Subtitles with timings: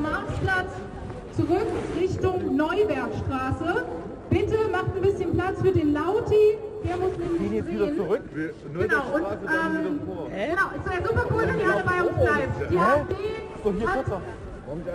[0.00, 0.72] am Marktplatz
[1.36, 1.66] zurück
[1.98, 3.84] Richtung Neubergstraße.
[4.30, 6.58] Bitte macht ein bisschen Platz für den Lauti.
[6.84, 8.22] Der muss nämlich jetzt wieder zurück.
[8.32, 10.00] Genau, und ähm,
[10.30, 12.70] genau, es wäre super cool, wenn ihr alle bei uns bleibt.
[12.70, 13.14] Die AfD
[13.62, 14.04] So, hier hat,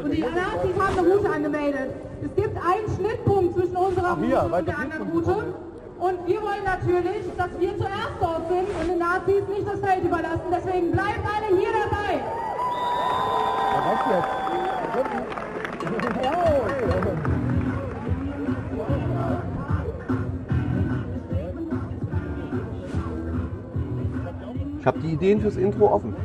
[0.03, 1.89] und die Nazis haben eine Route angemeldet.
[2.23, 5.31] Es gibt einen Schnittpunkt zwischen unserer Ach, hier, Route und der anderen Route.
[5.31, 5.53] Route.
[5.99, 10.03] Und wir wollen natürlich, dass wir zuerst dort sind und den Nazis nicht das Feld
[10.03, 10.47] überlassen.
[10.51, 12.23] Deswegen bleibt alle hier dabei.
[13.85, 14.44] Was jetzt?
[24.85, 26.15] Ich habe die Ideen fürs Intro offen.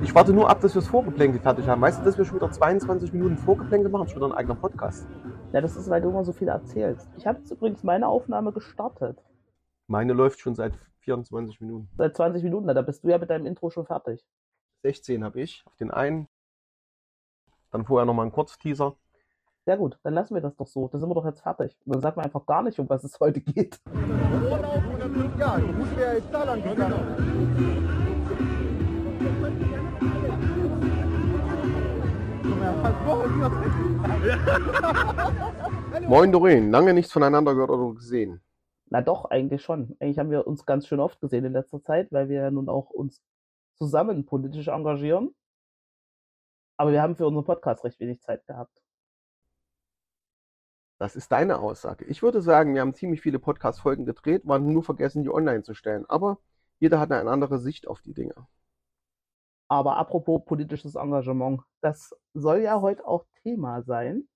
[0.00, 1.82] Ich warte nur ab, dass wir das Vorgeplänkel fertig haben.
[1.82, 4.06] Weißt du, dass wir schon wieder 22 Minuten Vorgeplänkel machen?
[4.06, 5.08] Schon wieder ein eigener Podcast.
[5.52, 7.10] Ja, das ist, weil du immer so viel erzählst.
[7.16, 9.18] Ich habe jetzt übrigens meine Aufnahme gestartet.
[9.88, 11.88] Meine läuft schon seit 24 Minuten.
[11.98, 14.24] Seit 20 Minuten, na, da bist du ja mit deinem Intro schon fertig.
[14.82, 16.28] 16 habe ich auf den einen.
[17.72, 18.94] Dann vorher nochmal ein Kurzteaser.
[19.70, 20.88] Sehr gut, dann lassen wir das doch so.
[20.88, 21.78] Da sind wir doch jetzt fertig.
[21.84, 23.78] Und dann sagt man einfach gar nicht, um was es heute geht.
[25.38, 25.60] Ja,
[26.12, 26.60] jetzt da lang.
[36.08, 38.40] Moin Doreen, lange nichts voneinander gehört oder gesehen.
[38.86, 39.96] Na doch, eigentlich schon.
[40.00, 42.68] Eigentlich haben wir uns ganz schön oft gesehen in letzter Zeit, weil wir ja nun
[42.68, 43.22] auch uns
[43.78, 45.32] zusammen politisch engagieren.
[46.76, 48.79] Aber wir haben für unseren Podcast recht wenig Zeit gehabt.
[51.00, 52.04] Das ist deine Aussage.
[52.04, 55.72] Ich würde sagen, wir haben ziemlich viele Podcast-Folgen gedreht, waren nur vergessen, die online zu
[55.72, 56.04] stellen.
[56.10, 56.40] Aber
[56.78, 58.34] jeder hat eine andere Sicht auf die Dinge.
[59.66, 64.28] Aber apropos politisches Engagement, das soll ja heute auch Thema sein.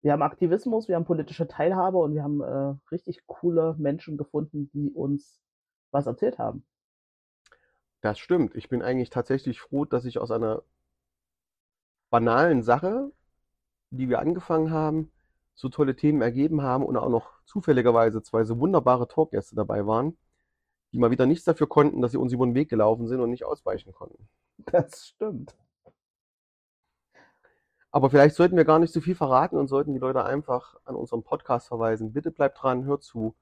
[0.00, 4.70] Wir haben Aktivismus, wir haben politische Teilhabe und wir haben äh, richtig coole Menschen gefunden,
[4.72, 5.38] die uns
[5.90, 6.64] was erzählt haben.
[8.00, 8.54] Das stimmt.
[8.54, 10.62] Ich bin eigentlich tatsächlich froh, dass ich aus einer
[12.08, 13.12] banalen Sache,
[13.90, 15.12] die wir angefangen haben,
[15.54, 20.16] so tolle Themen ergeben haben und auch noch zufälligerweise zwei so wunderbare Talkgäste dabei waren,
[20.92, 23.30] die mal wieder nichts dafür konnten, dass sie uns über den Weg gelaufen sind und
[23.30, 24.28] nicht ausweichen konnten.
[24.66, 25.56] Das stimmt.
[27.90, 30.94] Aber vielleicht sollten wir gar nicht so viel verraten und sollten die Leute einfach an
[30.94, 32.12] unseren Podcast verweisen.
[32.12, 33.34] Bitte bleibt dran, hört zu.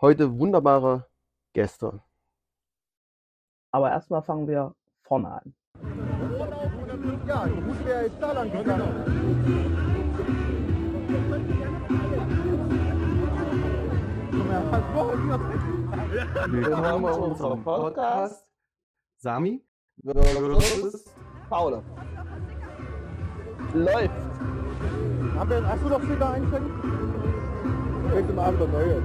[0.00, 1.06] Heute wunderbare
[1.54, 2.02] Gäste.
[3.70, 5.54] Aber erstmal fangen wir vorne an.
[7.26, 9.87] Ja, die Route wäre jetzt da lang gegangen.
[16.48, 18.46] Willkommen bei unserem Podcast.
[19.16, 19.62] Sami?
[21.48, 21.82] Paula.
[23.72, 24.10] Läuft.
[25.36, 26.70] Haben wir, hast du noch Sticker einstecken?
[28.12, 29.02] Kriegst du mal wieder neue.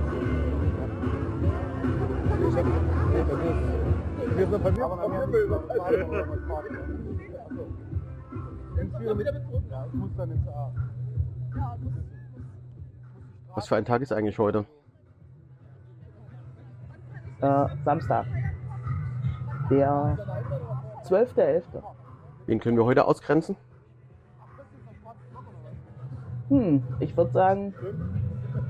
[2.49, 4.79] Ich hab, nee, das ist, wir sind bei mir.
[9.69, 9.85] Ja,
[10.33, 10.73] ich A.
[13.55, 14.65] Was für ein Tag ist eigentlich heute?
[17.43, 18.25] Äh, Samstag.
[19.69, 20.17] Der
[21.03, 21.63] 12.11.
[22.45, 23.57] Wen können wir heute ausgrenzen?
[26.47, 27.73] Hm, ich würde sagen,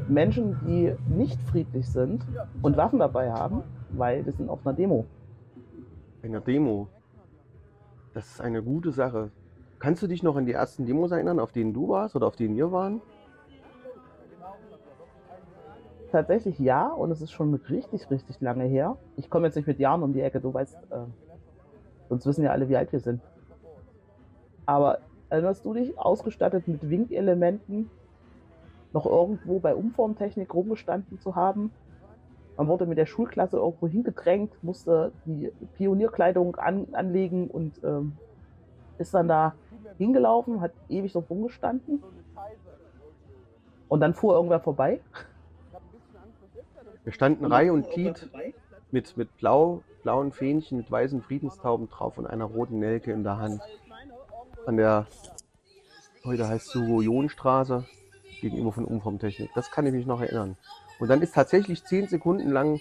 [0.08, 2.26] Menschen, die nicht friedlich sind
[2.64, 5.06] und Waffen dabei haben, weil wir sind auf einer Demo.
[6.24, 6.88] Eine Demo.
[8.16, 9.30] Das ist eine gute Sache.
[9.78, 12.38] Kannst du dich noch an die ersten Demos erinnern, auf denen du warst oder auf
[12.38, 13.02] denen wir waren?
[16.14, 18.98] Tatsächlich ja, und es ist schon richtig, richtig lange her.
[19.18, 20.98] Ich komme jetzt nicht mit Jahren um die Ecke, du weißt, äh,
[22.08, 23.20] sonst wissen ja alle, wie alt wir sind.
[24.68, 25.00] Aber
[25.32, 27.90] erinnerst du dich, ausgestattet mit Winkelementen,
[28.94, 31.72] noch irgendwo bei Umformtechnik rumgestanden zu haben?
[32.58, 38.18] Man wurde mit der Schulklasse irgendwo hingedrängt, musste die Pionierkleidung an, anlegen und ähm,
[39.00, 39.56] ist dann da
[39.98, 42.04] hingelaufen, hat ewig so rumgestanden.
[43.88, 45.02] Und dann fuhr irgendwer vorbei.
[47.04, 48.30] Wir standen Reihe und Glied
[48.92, 53.38] mit, mit blau, blauen Fähnchen, mit weißen Friedenstauben drauf und einer roten Nelke in der
[53.38, 53.62] Hand.
[54.66, 55.08] An der,
[56.24, 57.86] heute heißt es Jonstraße,
[58.42, 59.52] gegenüber von Umformtechnik.
[59.56, 60.58] Das kann ich mich noch erinnern.
[61.00, 62.80] Und dann ist tatsächlich zehn Sekunden lang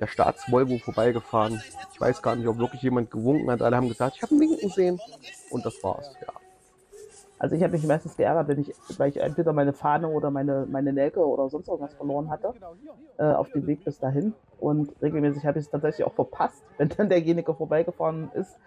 [0.00, 1.62] der Staatsvolvo vorbeigefahren.
[1.92, 3.62] Ich weiß gar nicht, ob wirklich jemand gewunken hat.
[3.62, 5.00] Alle haben gesagt, ich habe einen Winken gesehen.
[5.50, 6.32] Und das war's, ja.
[7.44, 10.64] Also ich habe mich meistens geärgert, wenn ich, weil ich entweder meine Fahne oder meine,
[10.64, 12.54] meine Nelke oder sonst irgendwas verloren hatte
[13.18, 14.32] äh, auf dem Weg bis dahin.
[14.58, 18.58] Und regelmäßig habe ich es tatsächlich auch verpasst, wenn dann derjenige vorbeigefahren ist,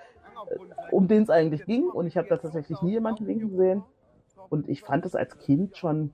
[0.51, 0.57] äh,
[0.91, 1.89] um den es eigentlich ging.
[1.89, 3.83] Und ich habe da tatsächlich nie jemanden winken gesehen.
[4.47, 6.13] Und ich fand es als Kind schon,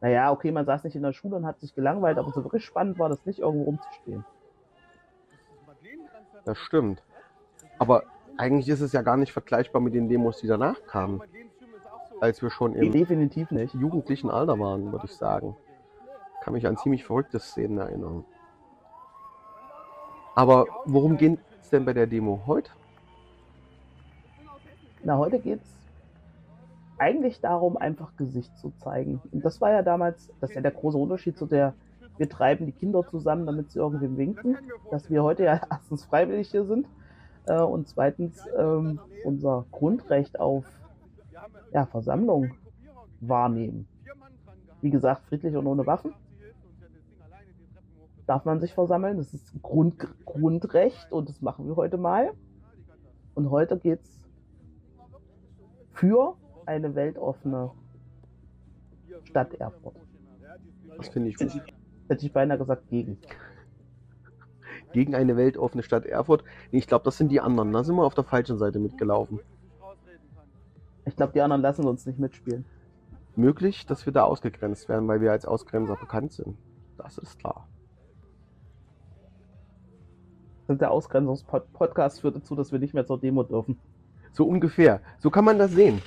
[0.00, 2.64] naja, okay, man saß nicht in der Schule und hat sich gelangweilt, aber so wirklich
[2.64, 4.24] spannend war das nicht, irgendwo rumzustehen.
[6.44, 7.02] Das stimmt.
[7.80, 8.04] Aber
[8.36, 11.20] eigentlich ist es ja gar nicht vergleichbar mit den Demos, die danach kamen.
[12.20, 13.74] Als wir schon im Definitiv nicht.
[13.74, 15.56] jugendlichen Alter waren, würde ich sagen.
[16.42, 18.24] Kann mich an ziemlich verrückte Szenen erinnern.
[20.34, 22.70] Aber worum geht es denn bei der Demo heute?
[25.04, 25.78] Na, heute geht es
[26.98, 29.20] eigentlich darum, einfach Gesicht zu zeigen.
[29.32, 31.74] Und das war ja damals, das ist ja der große Unterschied zu der,
[32.16, 34.58] wir treiben die Kinder zusammen, damit sie irgendwem winken,
[34.90, 36.86] dass wir heute ja erstens freiwillig hier sind
[37.46, 40.64] äh, und zweitens ähm, unser Grundrecht auf
[41.72, 42.54] ja, Versammlung
[43.20, 43.86] wahrnehmen.
[44.80, 46.14] Wie gesagt, friedlich und ohne Waffen.
[48.26, 52.32] Darf man sich versammeln, das ist Grund, Grundrecht und das machen wir heute mal.
[53.34, 54.28] Und heute geht es
[55.92, 56.36] für
[56.66, 57.70] eine weltoffene
[59.24, 59.96] Stadt Erfurt.
[60.96, 61.62] Das finde ich gut.
[62.08, 63.18] Hätte ich beinahe gesagt gegen.
[64.92, 66.44] Gegen eine weltoffene Stadt Erfurt.
[66.70, 67.72] Nee, ich glaube, das sind die anderen.
[67.72, 69.40] Da sind wir auf der falschen Seite mitgelaufen.
[71.08, 72.66] Ich glaube, die anderen lassen uns nicht mitspielen.
[73.34, 76.56] Möglich, dass wir da ausgegrenzt werden, weil wir als Ausgrenzer bekannt sind.
[76.98, 77.66] Das ist klar.
[80.68, 83.78] Der Ausgrenzungspodcast führt dazu, dass wir nicht mehr zur Demo dürfen.
[84.32, 85.00] So ungefähr.
[85.18, 86.02] So kann man das sehen.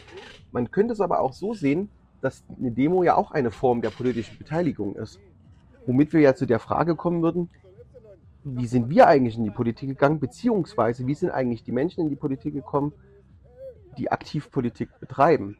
[0.52, 1.90] Man könnte es aber auch so sehen,
[2.22, 5.20] dass eine Demo ja auch eine Form der politischen Beteiligung ist.
[5.88, 7.50] Womit wir ja zu der Frage kommen würden,
[8.44, 12.10] wie sind wir eigentlich in die Politik gegangen, beziehungsweise wie sind eigentlich die Menschen in
[12.10, 12.94] die Politik gekommen,
[13.98, 15.58] die aktiv Politik betreiben.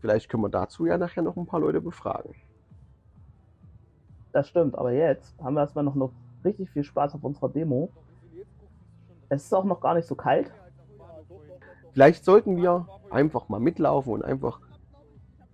[0.00, 2.34] Vielleicht können wir dazu ja nachher noch ein paar Leute befragen.
[4.32, 6.12] Das stimmt, aber jetzt haben wir erstmal noch, noch
[6.44, 7.90] richtig viel Spaß auf unserer Demo.
[9.28, 10.52] Es ist auch noch gar nicht so kalt.
[11.92, 14.60] Vielleicht sollten wir einfach mal mitlaufen und einfach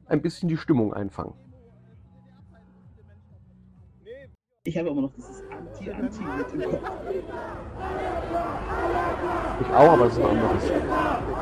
[0.07, 1.35] ein bisschen die Stimmung einfangen.
[4.67, 6.91] Ich habe aber noch dieses Anti-Anti mit im Kopf.
[9.61, 11.34] Ich auch, aber es ist ein anderes.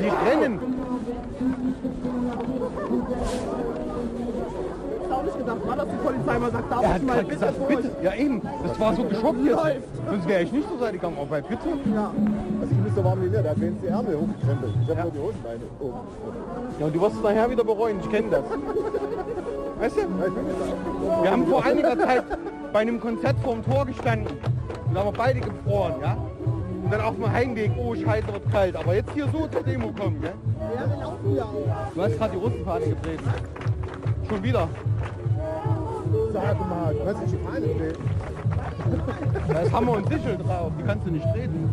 [0.00, 0.60] Die rennen.
[5.24, 7.12] Ich habe nicht gedacht, war, dass die Polizei mal sagt, darf Er ich hat mal
[7.14, 7.90] gerade bitte gesagt, vor bitte.
[8.02, 9.56] Ja eben, das war so geschockt jetzt.
[9.56, 9.88] Läuft.
[10.10, 11.54] Sonst wäre ich nicht zur Seite gegangen, aber bitte.
[11.54, 11.94] euch?
[11.94, 12.12] Ja.
[12.60, 14.74] Also ich muss da warm nicht, der hat wenigstens die Ärmel hochgekrempelt.
[14.82, 15.98] Ich habe nur die Hosenbeine oben.
[16.78, 18.44] Ja, und du wirst es nachher wieder bereuen, ich kenne das.
[19.78, 20.00] Weißt du?
[20.00, 21.22] Ja, ich bin da.
[21.22, 22.24] Wir haben vor einiger Zeit
[22.72, 24.36] bei einem Konzert vorm Tor gestanden.
[24.86, 26.16] Und da haben wir beide gefroren, ja?
[26.84, 28.76] Und dann auf dem Heimweg, oh scheiße, wird kalt.
[28.76, 30.34] Aber jetzt hier so zur Demo kommen, gell?
[30.74, 31.94] Ja, wir laufen ja auch.
[31.94, 33.24] Du hast gerade die Russenfahne getreten.
[34.28, 34.68] Schon wieder.
[36.34, 37.98] Sag mal, du hast die Schikane gedreht.
[39.46, 41.68] Da ist Hammer und Sichel drauf, die kannst du nicht treten.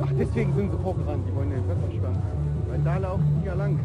[0.00, 2.16] Ach, deswegen sind sie vorgerannt, die wollen den Wetterstand.
[2.70, 3.76] Weil da laufen die ja lang.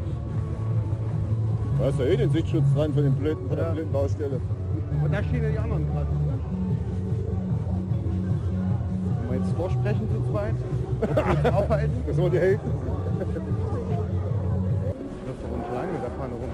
[1.79, 3.73] Du hast ja eh den Sichtschutz dran von, dem blöden, von der Ja.
[3.73, 4.39] blöden Baustelle.
[5.03, 6.07] Und da stehen ja die anderen gerade.
[9.21, 10.53] Wenn wir jetzt vorsprechen zu zweit,
[11.55, 12.03] aufhalten.
[12.05, 12.71] Das wir die Helden.
[13.17, 13.35] Das ist
[15.41, 16.49] doch nicht lange mit der Pfanne rum.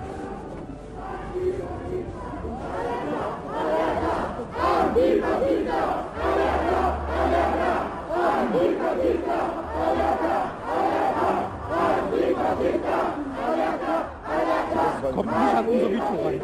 [15.13, 16.41] Kommt nicht an unser Video ran.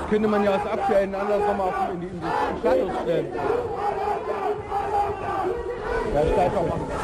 [0.00, 2.26] Das könnte man ja als aktuellen Anlass nochmal auf in die, in die
[2.60, 3.26] Stadt stellen.
[6.14, 7.01] Ja, steigt auch.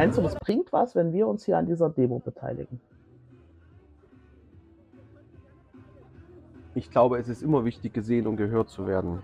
[0.00, 2.80] Meinst du, das bringt was, wenn wir uns hier an dieser Demo beteiligen?
[6.74, 9.22] Ich glaube, es ist immer wichtig, gesehen und gehört zu werden.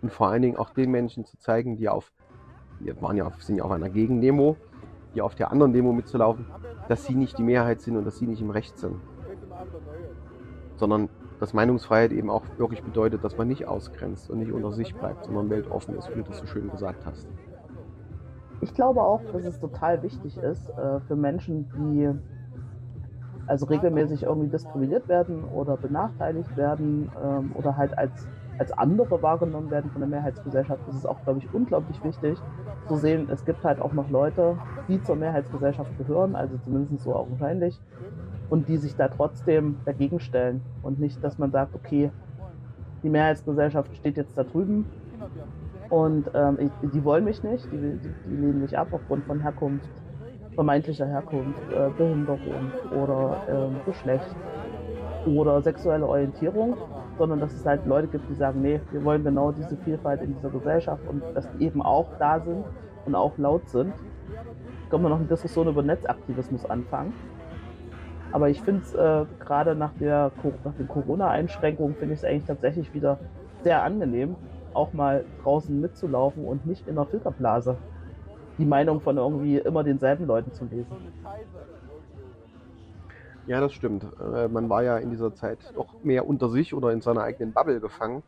[0.00, 2.10] Und vor allen Dingen auch den Menschen zu zeigen, die auf,
[2.80, 4.56] wir waren ja sind ja auf einer Gegendemo,
[5.14, 6.46] die auf der anderen Demo mitzulaufen,
[6.88, 8.96] dass sie nicht die Mehrheit sind und dass sie nicht im Recht sind.
[10.76, 14.94] Sondern dass Meinungsfreiheit eben auch wirklich bedeutet, dass man nicht ausgrenzt und nicht unter sich
[14.94, 17.28] bleibt, sondern weltoffen ist, wie du das so schön gesagt hast.
[18.60, 22.10] Ich glaube auch, dass es total wichtig ist äh, für Menschen, die
[23.46, 28.26] also regelmäßig irgendwie diskriminiert werden oder benachteiligt werden ähm, oder halt als,
[28.58, 32.38] als andere wahrgenommen werden von der Mehrheitsgesellschaft, ist es auch, glaube ich, unglaublich wichtig
[32.88, 37.14] zu sehen, es gibt halt auch noch Leute, die zur Mehrheitsgesellschaft gehören, also zumindest so
[37.14, 37.80] augenscheinlich,
[38.48, 40.62] und die sich da trotzdem dagegen stellen.
[40.82, 42.10] Und nicht, dass man sagt, okay,
[43.02, 44.86] die Mehrheitsgesellschaft steht jetzt da drüben
[45.90, 49.40] und ähm, ich, die wollen mich nicht, die, die, die lehnen mich ab aufgrund von
[49.40, 49.88] Herkunft,
[50.54, 54.36] vermeintlicher Herkunft, äh, Behinderung oder ähm, Geschlecht
[55.26, 56.76] oder sexuelle Orientierung,
[57.16, 60.34] sondern dass es halt Leute gibt, die sagen, nee, wir wollen genau diese Vielfalt in
[60.34, 62.64] dieser Gesellschaft und dass die eben auch da sind
[63.06, 63.92] und auch laut sind.
[64.90, 67.12] Können wir noch eine Diskussion über Netzaktivismus anfangen.
[68.30, 70.30] Aber ich finde es äh, gerade nach, der,
[70.64, 73.18] nach den Corona-Einschränkungen, finde ich es eigentlich tatsächlich wieder
[73.62, 74.36] sehr angenehm,
[74.74, 77.80] auch mal draußen mitzulaufen und nicht in einer Filterblase
[78.58, 81.00] die Meinung von irgendwie immer denselben Leuten zu lesen.
[83.46, 84.04] Ja, das stimmt.
[84.18, 87.52] Äh, Man war ja in dieser Zeit doch mehr unter sich oder in seiner eigenen
[87.52, 88.24] Bubble gefangen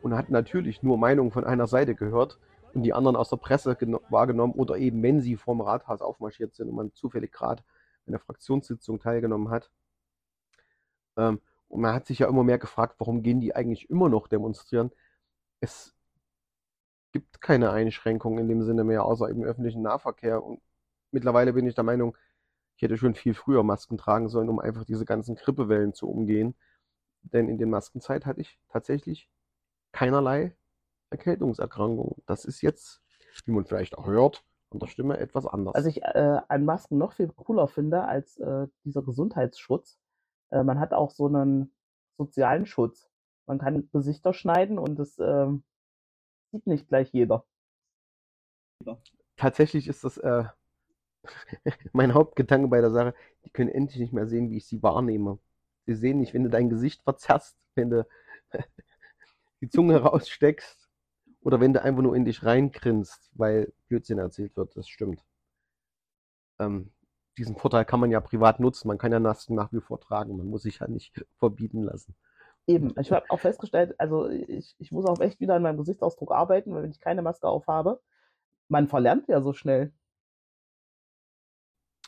[0.00, 2.38] und hat natürlich nur Meinungen von einer Seite gehört
[2.72, 6.54] und die anderen aus der Presse geno- wahrgenommen oder eben, wenn sie vorm Rathaus aufmarschiert
[6.54, 7.62] sind und man zufällig gerade
[8.06, 9.70] an der Fraktionssitzung teilgenommen hat.
[11.16, 14.28] Ähm, Und man hat sich ja immer mehr gefragt, warum gehen die eigentlich immer noch
[14.28, 14.90] demonstrieren?
[15.62, 15.94] Es
[17.12, 20.42] gibt keine Einschränkungen in dem Sinne mehr, außer im öffentlichen Nahverkehr.
[20.42, 20.60] Und
[21.12, 22.16] mittlerweile bin ich der Meinung,
[22.76, 26.56] ich hätte schon viel früher Masken tragen sollen, um einfach diese ganzen Grippewellen zu umgehen.
[27.22, 29.30] Denn in der Maskenzeit hatte ich tatsächlich
[29.92, 30.56] keinerlei
[31.10, 32.22] Erkältungserkrankungen.
[32.26, 33.00] Das ist jetzt,
[33.44, 35.74] wie man vielleicht auch hört, an der Stimme etwas anders.
[35.76, 40.00] Was ich äh, an Masken noch viel cooler finde als äh, dieser Gesundheitsschutz.
[40.50, 41.72] Äh, man hat auch so einen
[42.16, 43.11] sozialen Schutz.
[43.46, 45.62] Man kann Gesichter schneiden und das ähm,
[46.52, 47.44] sieht nicht gleich jeder.
[49.36, 50.44] Tatsächlich ist das äh,
[51.92, 53.14] mein Hauptgedanke bei der Sache.
[53.44, 55.38] Die können endlich nicht mehr sehen, wie ich sie wahrnehme.
[55.86, 58.06] Sie sehen nicht, wenn du dein Gesicht verzerrst, wenn du
[59.60, 60.88] die Zunge raussteckst
[61.40, 64.76] oder wenn du einfach nur in dich reingrinst, weil Blödsinn erzählt wird.
[64.76, 65.24] Das stimmt.
[66.58, 66.92] Ähm,
[67.38, 68.88] diesen Vorteil kann man ja privat nutzen.
[68.88, 70.36] Man kann ja Masken nach wie vor tragen.
[70.36, 72.14] Man muss sich ja nicht verbieten lassen.
[72.66, 72.94] Eben.
[73.00, 76.72] Ich habe auch festgestellt, also ich, ich muss auch echt wieder an meinem Gesichtsausdruck arbeiten,
[76.72, 78.00] weil wenn ich keine Maske aufhabe,
[78.68, 79.92] man verlernt ja so schnell.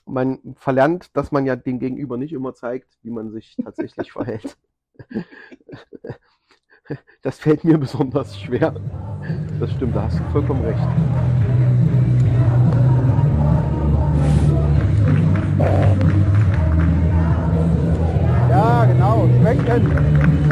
[0.06, 4.56] Man verlernt, dass man ja dem Gegenüber nicht immer zeigt, wie man sich tatsächlich verhält.
[7.22, 8.74] Das fällt mir besonders schwer.
[9.58, 10.78] Das stimmt, da hast du vollkommen recht.
[18.50, 19.28] Ja, genau.
[19.40, 20.43] Schwenken.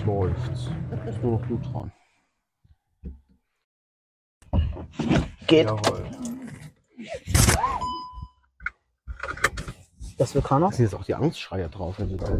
[0.00, 0.70] Uns läuft's.
[1.06, 1.92] Ist nur noch du dran.
[5.46, 5.66] Geht.
[5.66, 6.04] Jawohl.
[10.16, 10.66] Das will keiner?
[10.66, 12.30] Da sind jetzt auch die Angstschreie drauf, wenn du da.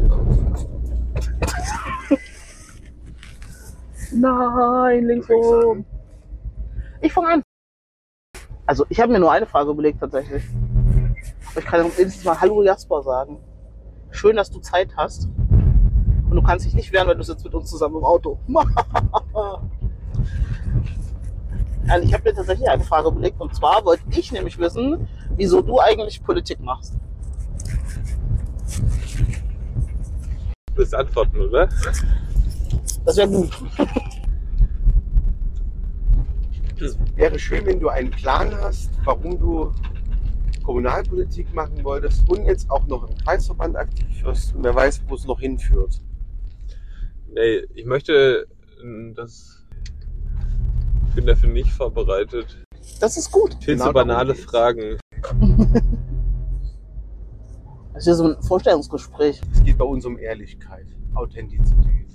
[4.13, 5.85] Nein, links oben.
[7.01, 7.43] Ich fange an.
[8.65, 10.43] Also, ich habe mir nur eine Frage überlegt, tatsächlich.
[11.51, 13.37] Aber ich kann wenigstens mal Hallo Jasper sagen.
[14.11, 15.27] Schön, dass du Zeit hast.
[16.31, 18.39] Und du kannst dich nicht wehren, weil du sitzt mit uns zusammen im Auto.
[21.87, 23.41] Also ich habe mir tatsächlich eine Frage überlegt.
[23.41, 26.93] Und zwar wollte ich nämlich wissen, wieso du eigentlich Politik machst.
[30.67, 31.67] Du willst antworten, oder?
[33.03, 33.49] Das wäre gut.
[36.79, 39.73] Es wäre schön, wenn du einen Plan hast, warum du
[40.63, 45.15] Kommunalpolitik machen wolltest und jetzt auch noch im Kreisverband aktiv wirst und wer weiß, wo
[45.15, 45.99] es noch hinführt.
[47.33, 48.47] Nee, ich möchte
[48.81, 49.65] ähm, das.
[51.09, 52.63] Ich bin dafür nicht vorbereitet.
[52.99, 53.55] Das ist gut.
[53.63, 54.35] Viel Genau zu banale.
[54.35, 54.97] Fragen.
[57.93, 59.41] Das ist ja so ein Vorstellungsgespräch.
[59.53, 62.07] Es geht bei uns um Ehrlichkeit, Authentizität.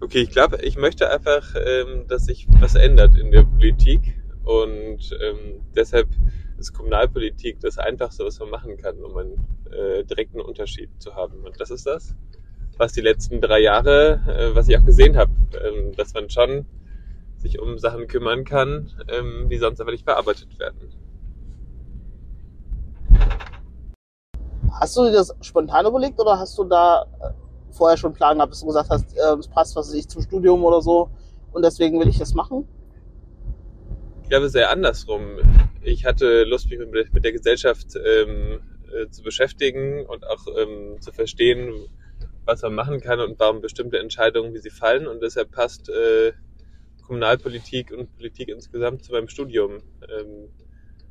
[0.00, 5.10] Okay, ich glaube, ich möchte einfach, ähm, dass sich was ändert in der Politik und
[5.20, 6.08] ähm, deshalb
[6.58, 11.44] ist Kommunalpolitik das Einfachste, was man machen kann, um einen äh, direkten Unterschied zu haben.
[11.44, 12.14] Und das ist das,
[12.78, 16.66] was die letzten drei Jahre, äh, was ich auch gesehen habe, ähm, dass man schon
[17.38, 20.92] sich um Sachen kümmern kann, ähm, die sonst aber nicht bearbeitet werden.
[24.80, 27.30] Hast du dir das spontan überlegt oder hast du da äh,
[27.72, 30.22] vorher schon einen Plan gehabt, dass du gesagt hast, äh, es passt was ich zum
[30.22, 31.10] Studium oder so
[31.52, 32.66] und deswegen will ich das machen?
[34.22, 35.38] Ich glaube, sehr andersrum.
[35.82, 36.78] ich hatte Lust, mich
[37.12, 38.60] mit, der Gesellschaft ähm,
[38.92, 41.88] äh, zu beschäftigen und auch ähm, zu verstehen,
[42.44, 45.06] was man machen kann und warum bestimmte Entscheidungen, wie sie fallen.
[45.06, 46.32] Und deshalb passt äh,
[47.02, 50.48] Kommunalpolitik und Politik insgesamt zu meinem Studium ähm,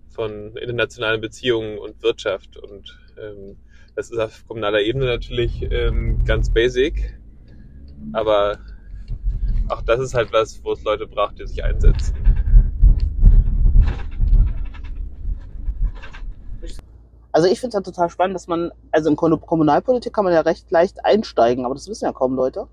[0.09, 2.57] von internationalen Beziehungen und Wirtschaft.
[2.57, 3.57] Und ähm,
[3.95, 7.19] das ist auf kommunaler Ebene natürlich ähm, ganz basic,
[8.13, 8.59] aber
[9.69, 12.15] auch das ist halt was, wo es Leute braucht, die sich einsetzen.
[17.33, 20.33] Also ich finde es ja total spannend, dass man, also in Kom- Kommunalpolitik kann man
[20.33, 22.67] ja recht leicht einsteigen, aber das wissen ja kaum Leute.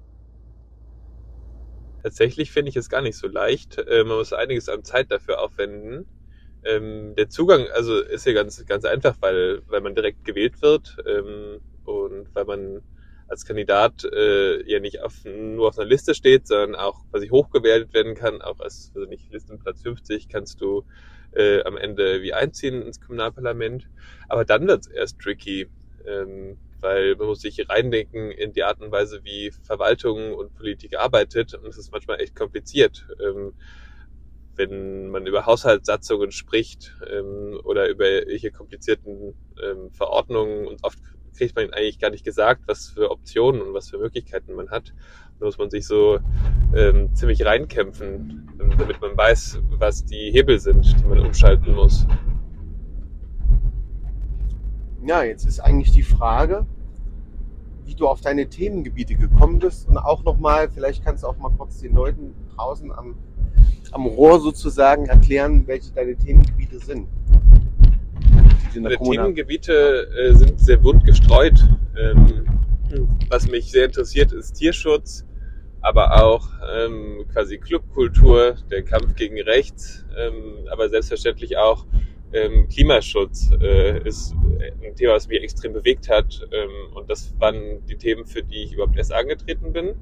[2.02, 3.78] Tatsächlich finde ich es gar nicht so leicht.
[3.78, 6.06] Äh, man muss einiges an Zeit dafür aufwenden.
[6.64, 10.98] Ähm, der Zugang, also ist ja ganz, ganz einfach, weil, weil man direkt gewählt wird
[11.06, 12.82] ähm, und weil man
[13.28, 17.94] als Kandidat äh, ja nicht auf, nur auf einer Liste steht, sondern auch quasi hochgewählt
[17.94, 18.42] werden kann.
[18.42, 20.84] Auch als also nicht Listenplatz 50 kannst du
[21.32, 23.88] äh, am Ende wie einziehen ins Kommunalparlament.
[24.28, 25.68] Aber dann wird es erst tricky,
[26.06, 30.96] ähm, weil man muss sich reindenken in die Art und Weise, wie Verwaltung und Politik
[30.98, 31.54] arbeitet.
[31.54, 33.06] Und es ist manchmal echt kompliziert.
[33.22, 33.54] Ähm,
[34.58, 40.98] wenn man über Haushaltssatzungen spricht ähm, oder über welche komplizierten ähm, Verordnungen und oft
[41.36, 44.94] kriegt man eigentlich gar nicht gesagt, was für Optionen und was für Möglichkeiten man hat.
[45.38, 46.18] Da muss man sich so
[46.74, 52.06] ähm, ziemlich reinkämpfen, damit man weiß, was die Hebel sind, die man umschalten muss.
[55.04, 56.66] Ja, jetzt ist eigentlich die Frage,
[57.84, 61.50] wie du auf deine Themengebiete gekommen bist und auch nochmal, vielleicht kannst du auch mal
[61.56, 63.16] kurz den Leuten draußen am,
[63.92, 67.08] am Rohr sozusagen erklären, welche deine Themengebiete sind.
[68.68, 71.58] Die du in der Meine Kommunal- Themengebiete äh, sind sehr bunt gestreut.
[71.96, 72.46] Ähm,
[73.28, 75.26] was mich sehr interessiert, ist Tierschutz,
[75.80, 81.86] aber auch ähm, quasi Clubkultur, der Kampf gegen Rechts, ähm, aber selbstverständlich auch
[82.32, 84.34] ähm, Klimaschutz äh, ist
[84.84, 86.46] ein Thema, was mich extrem bewegt hat.
[86.52, 89.94] Ähm, und das waren die Themen, für die ich überhaupt erst angetreten bin.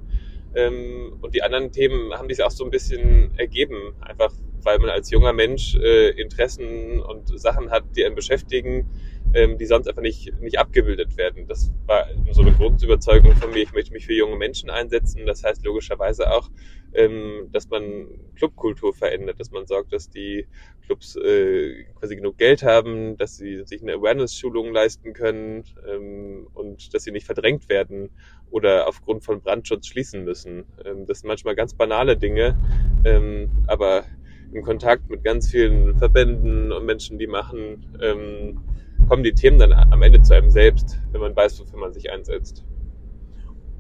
[0.54, 4.32] Ähm, und die anderen Themen haben sich auch so ein bisschen ergeben, einfach
[4.66, 8.90] weil man als junger Mensch äh, Interessen und Sachen hat, die einen beschäftigen,
[9.32, 11.46] ähm, die sonst einfach nicht, nicht abgebildet werden.
[11.46, 13.62] Das war so eine Grundüberzeugung von mir.
[13.62, 15.24] Ich möchte mich für junge Menschen einsetzen.
[15.24, 16.50] Das heißt logischerweise auch,
[16.94, 20.48] ähm, dass man Clubkultur verändert, dass man sorgt, dass die
[20.84, 26.92] Clubs äh, quasi genug Geld haben, dass sie sich eine Awareness-Schulung leisten können ähm, und
[26.92, 28.10] dass sie nicht verdrängt werden
[28.50, 30.64] oder aufgrund von Brandschutz schließen müssen.
[30.84, 32.58] Ähm, das sind manchmal ganz banale Dinge,
[33.04, 34.04] ähm, aber
[34.52, 38.60] im Kontakt mit ganz vielen Verbänden und Menschen, die machen, ähm,
[39.08, 42.10] kommen die Themen dann am Ende zu einem selbst, wenn man weiß, wofür man sich
[42.10, 42.64] einsetzt.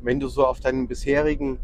[0.02, 1.58] Wenn du so auf deinen bisherigen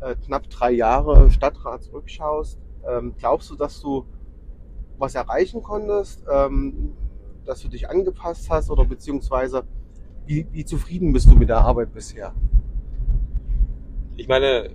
[0.00, 4.06] äh, knapp drei Jahre Stadtrat zurückschaust, ähm, glaubst du, dass du
[4.98, 6.92] was erreichen konntest, ähm,
[7.44, 9.64] dass du dich angepasst hast oder beziehungsweise
[10.26, 12.34] wie, wie zufrieden bist du mit der Arbeit bisher?
[14.16, 14.70] Ich meine,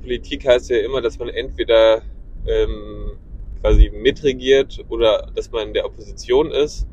[0.00, 2.02] Politik heißt ja immer, dass man entweder
[2.46, 3.18] ähm,
[3.60, 6.86] quasi mitregiert oder dass man in der Opposition ist.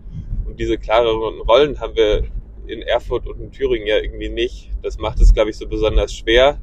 [0.46, 2.26] Und diese klareren Rollen haben wir
[2.68, 4.72] in Erfurt und in Thüringen ja irgendwie nicht.
[4.82, 6.60] Das macht es, glaube ich, so besonders schwer.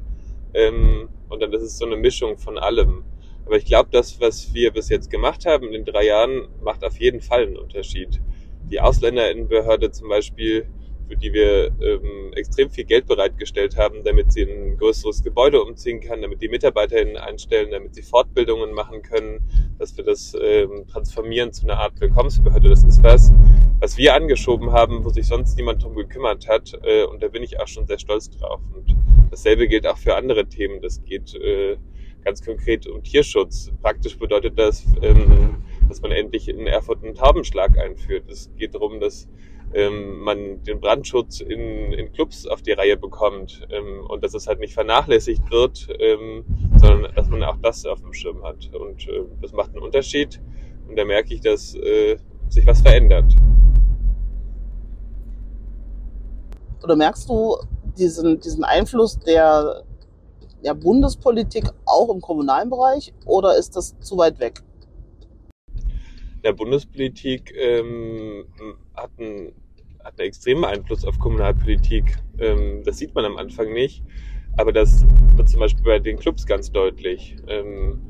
[0.53, 3.03] Ähm, und dann ist es so eine Mischung von allem.
[3.45, 6.83] Aber ich glaube, das, was wir bis jetzt gemacht haben in den drei Jahren, macht
[6.83, 8.19] auf jeden Fall einen Unterschied.
[8.71, 10.67] Die Ausländerinnenbehörde zum Beispiel,
[11.09, 15.61] für die wir ähm, extrem viel Geld bereitgestellt haben, damit sie in ein größeres Gebäude
[15.63, 19.41] umziehen kann, damit die MitarbeiterInnen einstellen, damit sie Fortbildungen machen können,
[19.79, 22.69] dass wir das ähm, transformieren zu einer Art Willkommensbehörde.
[22.69, 23.33] Das ist was,
[23.79, 26.79] was wir angeschoben haben, wo sich sonst niemand drum gekümmert hat.
[26.83, 28.61] Äh, und da bin ich auch schon sehr stolz drauf.
[28.75, 28.95] Und
[29.31, 30.79] dasselbe gilt auch für andere Themen.
[30.79, 31.77] Das geht äh,
[32.23, 33.71] ganz konkret um Tierschutz.
[33.81, 38.29] Praktisch bedeutet das, ähm, dass man endlich in Erfurt einen Taubenschlag einführt.
[38.29, 39.27] Es geht darum, dass
[39.73, 44.47] ähm, man den Brandschutz in, in Clubs auf die Reihe bekommt ähm, und dass es
[44.47, 46.45] halt nicht vernachlässigt wird, ähm,
[46.77, 48.69] sondern dass man auch das auf dem Schirm hat.
[48.73, 50.41] Und äh, das macht einen Unterschied.
[50.87, 52.17] Und da merke ich, dass äh,
[52.49, 53.35] sich was verändert.
[56.83, 57.57] Oder merkst du
[57.97, 59.83] diesen, diesen Einfluss der,
[60.63, 64.63] der Bundespolitik auch im kommunalen Bereich oder ist das zu weit weg?
[66.43, 68.45] Der Bundespolitik ähm,
[68.95, 69.53] hat, einen,
[70.03, 72.17] hat einen extremen Einfluss auf Kommunalpolitik.
[72.39, 74.03] Ähm, das sieht man am Anfang nicht,
[74.57, 77.35] aber das wird zum Beispiel bei den Clubs ganz deutlich.
[77.47, 78.01] Ähm,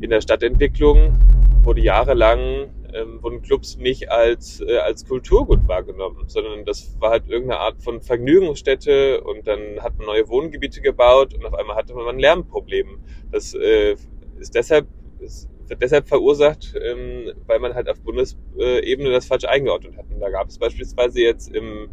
[0.00, 1.16] in der Stadtentwicklung
[1.62, 7.28] wurde jahrelang ähm, wurden Clubs nicht als, äh, als Kulturgut wahrgenommen, sondern das war halt
[7.28, 11.94] irgendeine Art von Vergnügungsstätte und dann hat man neue Wohngebiete gebaut und auf einmal hatte
[11.94, 13.00] man ein Lärmproblem.
[13.32, 13.96] Das äh,
[14.38, 14.86] ist deshalb
[15.18, 15.48] ist
[15.80, 20.06] deshalb verursacht, ähm, weil man halt auf Bundesebene das falsch eingeordnet hat.
[20.10, 21.88] Und da gab es beispielsweise jetzt im,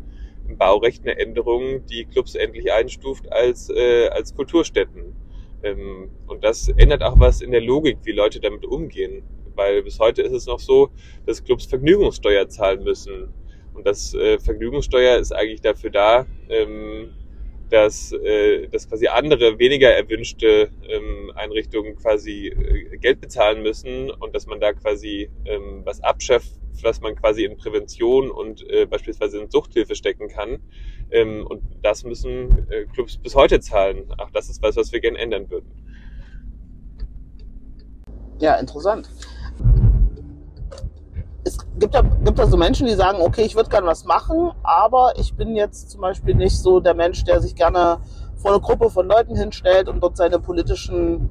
[0.48, 5.16] im Baurecht eine Änderung, die Clubs endlich einstuft als, äh, als Kulturstätten.
[5.64, 9.24] Ähm, und das ändert auch was in der Logik, wie Leute damit umgehen.
[9.56, 10.90] Weil bis heute ist es noch so,
[11.26, 13.34] dass Clubs Vergnügungssteuer zahlen müssen.
[13.74, 17.14] Und das äh, Vergnügungssteuer ist eigentlich dafür da, ähm,
[17.72, 24.36] dass, äh, dass quasi andere, weniger erwünschte ähm, Einrichtungen quasi äh, Geld bezahlen müssen und
[24.36, 26.52] dass man da quasi ähm, was abschafft,
[26.84, 30.60] was man quasi in Prävention und äh, beispielsweise in Suchthilfe stecken kann.
[31.12, 34.06] Ähm, und das müssen äh, Clubs bis heute zahlen.
[34.18, 35.72] Auch das ist was, was wir gerne ändern würden.
[38.40, 39.10] Ja, interessant.
[41.44, 44.52] Es gibt ja, gibt ja so Menschen, die sagen, okay, ich würde gerne was machen,
[44.64, 48.00] aber ich bin jetzt zum Beispiel nicht so der Mensch, der sich gerne
[48.36, 51.30] vor eine Gruppe von Leuten hinstellt und dort seine politischen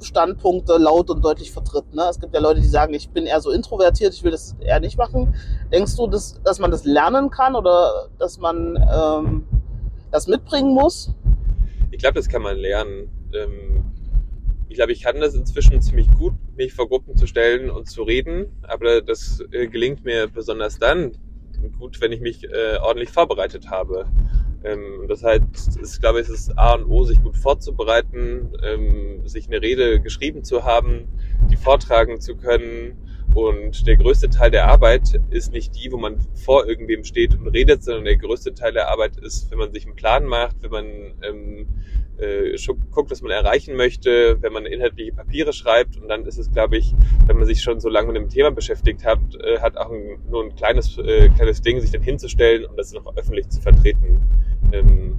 [0.00, 1.92] Standpunkte laut und deutlich vertritt.
[1.94, 2.04] Ne?
[2.08, 4.80] Es gibt ja Leute, die sagen, ich bin eher so introvertiert, ich will das eher
[4.80, 5.34] nicht machen.
[5.72, 9.46] Denkst du, dass, dass man das lernen kann oder dass man ähm,
[10.10, 11.12] das mitbringen muss?
[11.90, 13.08] Ich glaube, das kann man lernen.
[13.32, 13.84] Ähm,
[14.68, 18.02] ich glaube, ich kann das inzwischen ziemlich gut, mich vor Gruppen zu stellen und zu
[18.02, 21.12] reden, aber das äh, gelingt mir besonders dann
[21.78, 24.06] gut, wenn ich mich äh, ordentlich vorbereitet habe.
[24.64, 29.26] Ähm, das heißt, ist, glaube ich, es ist A und O, sich gut vorzubereiten, ähm,
[29.26, 31.08] sich eine Rede geschrieben zu haben,
[31.50, 32.96] die vortragen zu können.
[33.34, 37.48] Und der größte Teil der Arbeit ist nicht die, wo man vor irgendwem steht und
[37.48, 40.70] redet, sondern der größte Teil der Arbeit ist, wenn man sich einen Plan macht, wenn
[40.70, 40.86] man
[41.22, 41.66] ähm,
[42.18, 42.56] äh,
[42.92, 45.96] guckt, was man erreichen möchte, wenn man inhaltliche Papiere schreibt.
[45.96, 46.94] Und dann ist es, glaube ich,
[47.26, 50.18] wenn man sich schon so lange mit dem Thema beschäftigt hat, äh, hat auch ein,
[50.30, 54.20] nur ein kleines, äh, kleines Ding, sich dann hinzustellen und das noch öffentlich zu vertreten.
[54.72, 55.18] Ähm,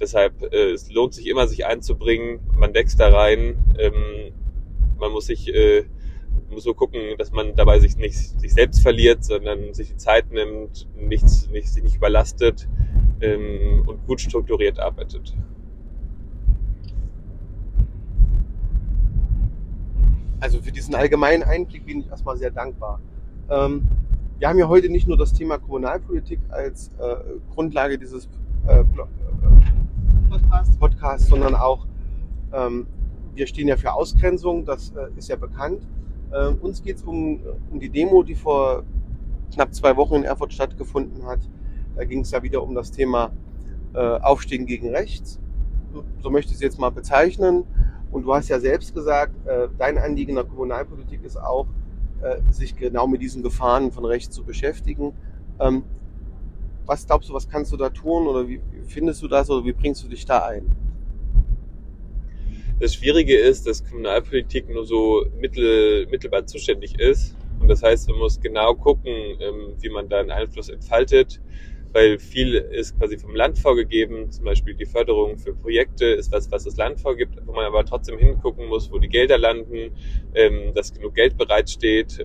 [0.00, 2.40] deshalb, äh, es lohnt sich immer, sich einzubringen.
[2.56, 3.58] Man wächst da rein.
[3.78, 4.32] Ähm,
[4.98, 5.84] man muss sich äh,
[6.50, 10.30] muss so gucken, dass man dabei sich nicht sich selbst verliert, sondern sich die Zeit
[10.30, 12.68] nimmt, nichts, nicht, sich nicht überlastet
[13.20, 15.36] ähm, und gut strukturiert arbeitet.
[20.40, 23.00] Also für diesen allgemeinen Einblick bin ich erstmal sehr dankbar.
[23.50, 23.82] Ähm,
[24.38, 27.16] wir haben ja heute nicht nur das Thema Kommunalpolitik als äh,
[27.54, 28.26] Grundlage dieses
[28.66, 28.84] äh,
[30.30, 30.80] Podcast.
[30.80, 31.86] Podcast, sondern auch,
[32.52, 32.86] ähm,
[33.34, 35.82] wir stehen ja für Ausgrenzung, das äh, ist ja bekannt.
[36.32, 37.40] Äh, uns geht es um,
[37.70, 38.84] um die Demo, die vor
[39.52, 41.40] knapp zwei Wochen in Erfurt stattgefunden hat.
[41.96, 43.32] Da ging es ja wieder um das Thema
[43.94, 45.40] äh, Aufstehen gegen Rechts.
[46.22, 47.64] So möchte ich es jetzt mal bezeichnen.
[48.12, 51.66] Und du hast ja selbst gesagt, äh, dein Anliegen in der Kommunalpolitik ist auch,
[52.22, 55.12] äh, sich genau mit diesen Gefahren von rechts zu beschäftigen.
[55.58, 55.84] Ähm,
[56.86, 59.72] was glaubst du, was kannst du da tun oder wie findest du das oder wie
[59.72, 60.66] bringst du dich da ein?
[62.80, 67.36] Das Schwierige ist, dass Kommunalpolitik nur so mittel, mittelbar zuständig ist.
[67.60, 71.40] Und das heißt, man muss genau gucken, ähm, wie man da einen Einfluss entfaltet
[71.92, 74.30] weil viel ist quasi vom Land vorgegeben.
[74.30, 77.84] Zum Beispiel die Förderung für Projekte ist was, was das Land vorgibt, wo man aber
[77.84, 79.92] trotzdem hingucken muss, wo die Gelder landen,
[80.34, 82.18] ähm, dass genug Geld bereitsteht.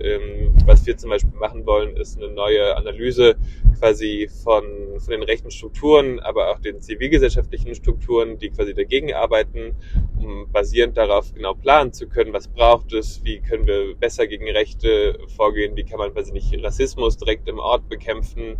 [0.64, 3.36] Was wir zum Beispiel machen wollen, ist eine neue Analyse
[3.78, 4.64] quasi von,
[4.98, 9.76] von den rechten Strukturen, aber auch den zivilgesellschaftlichen Strukturen, die quasi dagegen arbeiten,
[10.18, 14.48] um basierend darauf genau planen zu können, was braucht es, wie können wir besser gegen
[14.50, 18.56] Rechte vorgehen, wie kann man quasi nicht Rassismus direkt im Ort bekämpfen,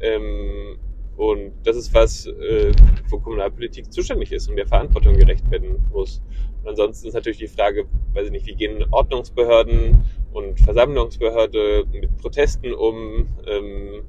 [0.00, 0.78] ähm,
[1.16, 2.72] und das ist was, äh,
[3.08, 6.20] wo Kommunalpolitik zuständig ist und der Verantwortung gerecht werden muss.
[6.62, 10.04] Und ansonsten ist natürlich die Frage, weiß ich nicht, wie gehen Ordnungsbehörden
[10.36, 13.28] und Versammlungsbehörde mit Protesten um?
[13.46, 14.02] Ähm,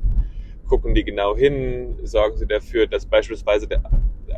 [0.67, 1.97] gucken die genau hin?
[2.03, 3.83] Sorgen sie dafür, dass beispielsweise der,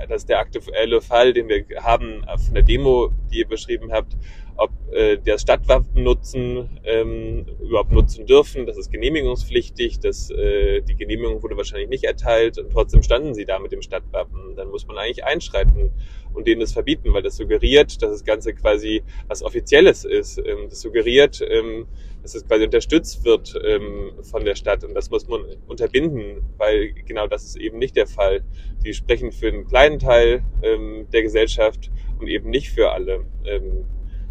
[0.08, 4.16] dass der aktuelle Fall, den wir haben von der Demo, die ihr beschrieben habt,
[4.60, 8.66] ob äh, das Stadtwappen nutzen, ähm, überhaupt nutzen dürfen.
[8.66, 10.00] Das ist genehmigungspflichtig.
[10.00, 13.82] Das, äh, die Genehmigung wurde wahrscheinlich nicht erteilt und trotzdem standen sie da mit dem
[13.82, 14.56] Stadtwappen.
[14.58, 15.92] Dann muss man eigentlich einschreiten
[16.34, 20.38] und denen das verbieten, weil das suggeriert, dass das Ganze quasi was Offizielles ist.
[20.40, 21.88] Ähm, das suggeriert, ähm,
[22.22, 26.94] dass es quasi unterstützt wird ähm, von der Stadt und das muss man unterbinden, weil
[27.06, 28.42] genau das ist eben nicht der Fall.
[28.84, 33.26] Sie sprechen für einen kleinen Teil ähm, der Gesellschaft und eben nicht für alle.
[33.46, 33.86] Ähm,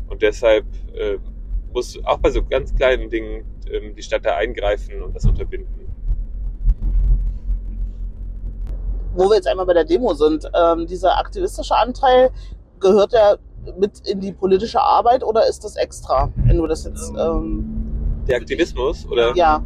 [0.08, 1.18] und deshalb äh,
[1.72, 5.86] muss auch bei so ganz kleinen Dingen ähm, die Stadt da eingreifen und das unterbinden.
[9.14, 12.30] Wo wir jetzt einmal bei der Demo sind, ähm, dieser aktivistische Anteil,
[12.78, 13.38] gehört der
[13.78, 17.12] mit in die politische Arbeit oder ist das extra, wenn du das jetzt...
[17.18, 17.77] Ähm,
[18.28, 19.34] der Aktivismus, oder?
[19.34, 19.64] Ja.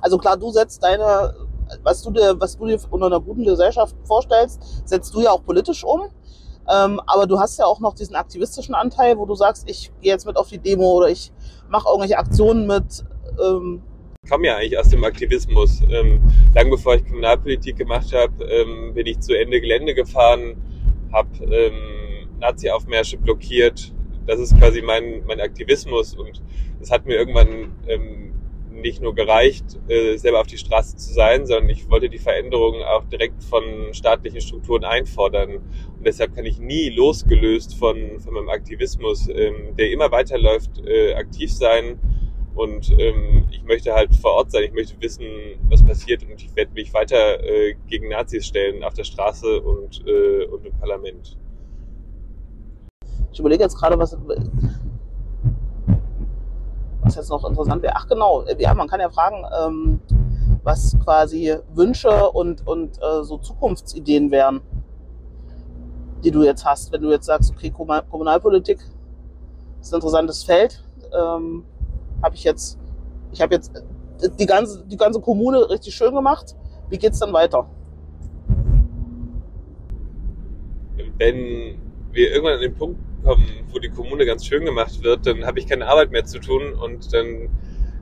[0.00, 1.34] Also klar, du setzt deine,
[1.82, 5.44] was du dir, was du dir unter einer guten Gesellschaft vorstellst, setzt du ja auch
[5.44, 6.10] politisch um.
[6.70, 10.12] Ähm, aber du hast ja auch noch diesen aktivistischen Anteil, wo du sagst, ich gehe
[10.12, 11.32] jetzt mit auf die Demo oder ich
[11.68, 13.04] mache irgendwelche Aktionen mit.
[13.42, 13.82] Ähm,
[14.22, 15.80] ich komme ja eigentlich aus dem Aktivismus.
[15.88, 16.20] Ähm,
[16.54, 20.62] lang bevor ich Kriminalpolitik gemacht habe, ähm, bin ich zu Ende Gelände gefahren,
[21.12, 23.94] habe ähm, Nazi-Aufmärsche blockiert.
[24.28, 26.42] Das ist quasi mein, mein Aktivismus und
[26.80, 28.34] es hat mir irgendwann ähm,
[28.70, 32.82] nicht nur gereicht, äh, selber auf die Straße zu sein, sondern ich wollte die Veränderungen
[32.82, 33.62] auch direkt von
[33.92, 35.56] staatlichen Strukturen einfordern.
[35.56, 41.14] Und deshalb kann ich nie losgelöst von, von meinem Aktivismus, ähm, der immer weiterläuft, äh,
[41.14, 41.98] aktiv sein.
[42.54, 45.24] Und ähm, ich möchte halt vor Ort sein, ich möchte wissen,
[45.70, 50.04] was passiert und ich werde mich weiter äh, gegen Nazis stellen auf der Straße und,
[50.06, 51.38] äh, und im Parlament.
[53.38, 54.18] Ich überlege jetzt gerade, was,
[57.02, 57.94] was jetzt noch interessant wäre.
[57.94, 60.00] Ach genau, ja, man kann ja fragen, ähm,
[60.64, 64.60] was quasi Wünsche und, und äh, so Zukunftsideen wären,
[66.24, 66.90] die du jetzt hast.
[66.90, 68.80] Wenn du jetzt sagst, okay, Kommunal- Kommunalpolitik
[69.80, 70.82] ist ein interessantes Feld,
[71.16, 71.64] ähm,
[72.24, 72.76] habe ich jetzt,
[73.30, 73.84] ich habe jetzt
[74.40, 76.56] die ganze, die ganze Kommune richtig schön gemacht.
[76.88, 77.68] Wie geht's dann weiter?
[81.18, 81.78] wenn
[82.12, 85.66] wir irgendwann an den Punkt wo die Kommune ganz schön gemacht wird, dann habe ich
[85.66, 87.48] keine Arbeit mehr zu tun und dann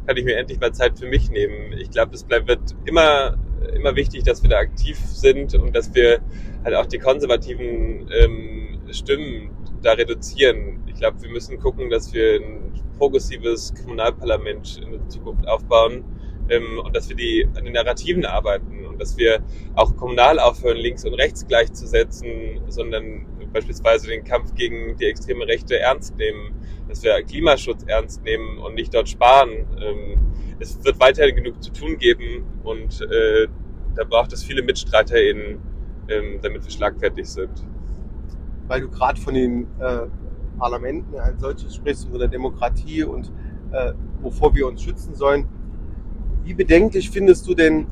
[0.07, 1.73] kann ich mir endlich mal Zeit für mich nehmen.
[1.79, 3.37] Ich glaube, es bleibt, wird immer,
[3.75, 6.21] immer wichtig, dass wir da aktiv sind und dass wir
[6.65, 9.51] halt auch die konservativen ähm, Stimmen
[9.83, 10.85] da reduzieren.
[10.87, 16.05] Ich glaube, wir müssen gucken, dass wir ein progressives Kommunalparlament in der Zukunft aufbauen
[16.49, 19.41] ähm, und dass wir die an den Narrativen arbeiten und dass wir
[19.75, 23.27] auch kommunal aufhören, links und rechts gleichzusetzen, sondern
[23.57, 26.53] beispielsweise den Kampf gegen die extreme Rechte ernst nehmen,
[26.89, 29.51] dass wir Klimaschutz ernst nehmen und nicht dort sparen.
[29.81, 30.19] Ähm,
[30.59, 33.49] es wird weiterhin genug zu tun geben und äh,
[33.95, 35.59] da braucht es viele MitstreiterInnen,
[36.09, 37.51] ähm, damit wir schlagfertig sind.
[38.69, 40.07] weil du gerade von den äh,
[40.59, 43.31] Parlamenten als solches sprichst und von der Demokratie und
[43.73, 45.47] äh, wovor wir uns schützen sollen.
[46.45, 47.87] Wie bedenklich findest du denn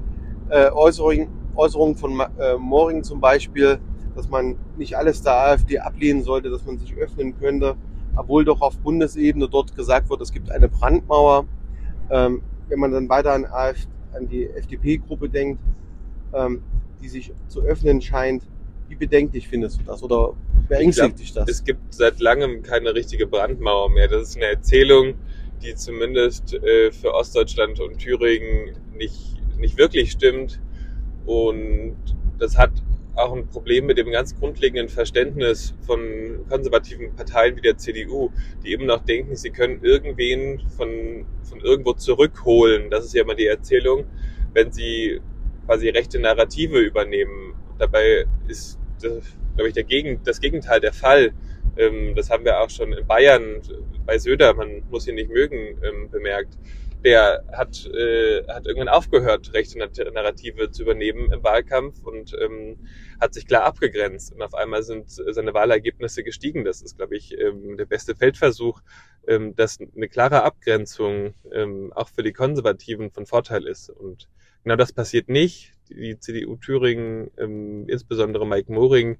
[0.51, 3.79] äh, Äußerungen, Äußerungen von äh, Moring zum Beispiel,
[4.15, 7.77] dass man nicht alles der AfD ablehnen sollte, dass man sich öffnen könnte,
[8.17, 11.47] obwohl doch auf Bundesebene dort gesagt wird, es gibt eine Brandmauer.
[12.11, 15.61] Ähm, wenn man dann weiter an, AfD, an die FDP-Gruppe denkt,
[16.33, 16.63] ähm,
[17.03, 18.45] die sich zu öffnen scheint,
[18.89, 20.35] wie bedenklich findest du das oder
[20.69, 21.49] beängstigt dich das?
[21.49, 24.09] Es gibt seit langem keine richtige Brandmauer mehr.
[24.09, 25.15] Das ist eine Erzählung,
[25.63, 30.61] die zumindest äh, für Ostdeutschland und Thüringen nicht, nicht wirklich stimmt.
[31.27, 31.97] Und
[32.39, 32.73] das hat
[33.17, 38.31] auch ein Problem mit dem ganz grundlegenden Verständnis von konservativen Parteien wie der CDU,
[38.65, 42.91] die eben noch denken, sie können irgendwen von, von irgendwo zurückholen.
[42.91, 44.05] Das ist ja immer die Erzählung,
[44.53, 45.21] wenn sie
[45.67, 47.55] quasi rechte Narrative übernehmen.
[47.79, 51.33] Dabei ist, glaube ich, der Gegen, das Gegenteil der Fall.
[51.77, 53.61] Ähm, das haben wir auch schon in Bayern
[54.07, 56.59] bei Söder, man muss ihn nicht mögen, ähm, bemerkt.
[57.05, 62.79] Der hat, äh, hat irgendwann aufgehört, rechte Narrative zu übernehmen im Wahlkampf und ähm,
[63.21, 64.33] hat sich klar abgegrenzt.
[64.33, 66.65] Und auf einmal sind seine Wahlergebnisse gestiegen.
[66.65, 68.81] Das ist, glaube ich, ähm, der beste Feldversuch,
[69.27, 73.91] ähm, dass eine klare Abgrenzung ähm, auch für die Konservativen von Vorteil ist.
[73.91, 74.29] Und
[74.63, 75.75] genau das passiert nicht.
[75.91, 79.19] Die CDU Thüringen, ähm, insbesondere Mike Moring,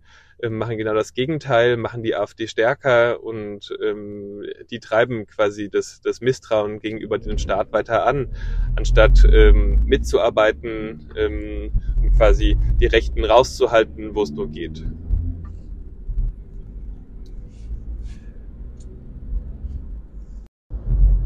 [0.49, 6.21] machen genau das Gegenteil, machen die AfD stärker und ähm, die treiben quasi das, das
[6.21, 8.29] Misstrauen gegenüber dem Staat weiter an,
[8.77, 14.85] anstatt ähm, mitzuarbeiten ähm, und quasi die Rechten rauszuhalten, wo es nur geht.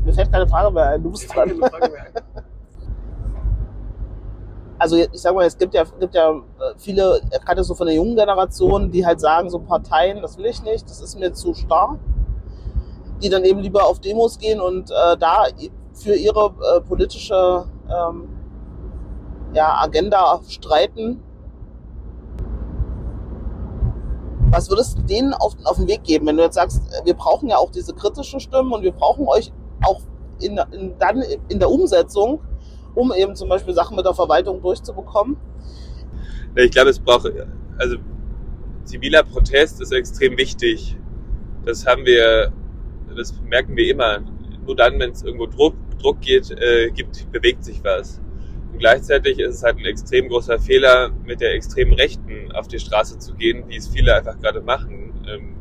[0.05, 1.61] Mir fällt keine Frage mehr ein, du bist dran.
[4.79, 6.41] Also ich sag mal, es gibt ja, gibt ja äh,
[6.77, 10.62] viele, gerade so von der jungen Generation, die halt sagen, so Parteien, das will ich
[10.62, 11.99] nicht, das ist mir zu starr.
[13.23, 15.47] Die dann eben lieber auf Demos gehen und äh, da
[15.93, 18.29] für ihre äh, politische ähm,
[19.53, 21.21] ja, Agenda streiten.
[24.51, 27.49] Was würdest du denen auf, auf den Weg geben, wenn du jetzt sagst, wir brauchen
[27.49, 29.53] ja auch diese kritischen Stimmen und wir brauchen euch
[29.85, 30.01] auch
[30.41, 32.41] in, in, dann in der Umsetzung,
[32.99, 35.37] um eben zum Beispiel Sachen mit der Verwaltung durchzubekommen?
[36.57, 37.31] Ich glaube, es braucht,
[37.79, 37.97] also
[38.85, 40.97] ziviler Protest ist extrem wichtig.
[41.65, 42.53] Das haben wir,
[43.17, 44.21] das merken wir immer.
[44.67, 48.21] Nur dann, wenn es irgendwo Druck, Druck geht, äh, gibt, bewegt sich was.
[48.73, 52.79] Und gleichzeitig ist es halt ein extrem großer Fehler, mit der extremen Rechten auf die
[52.79, 55.13] Straße zu gehen, wie es viele einfach gerade machen.
[55.29, 55.55] Ähm,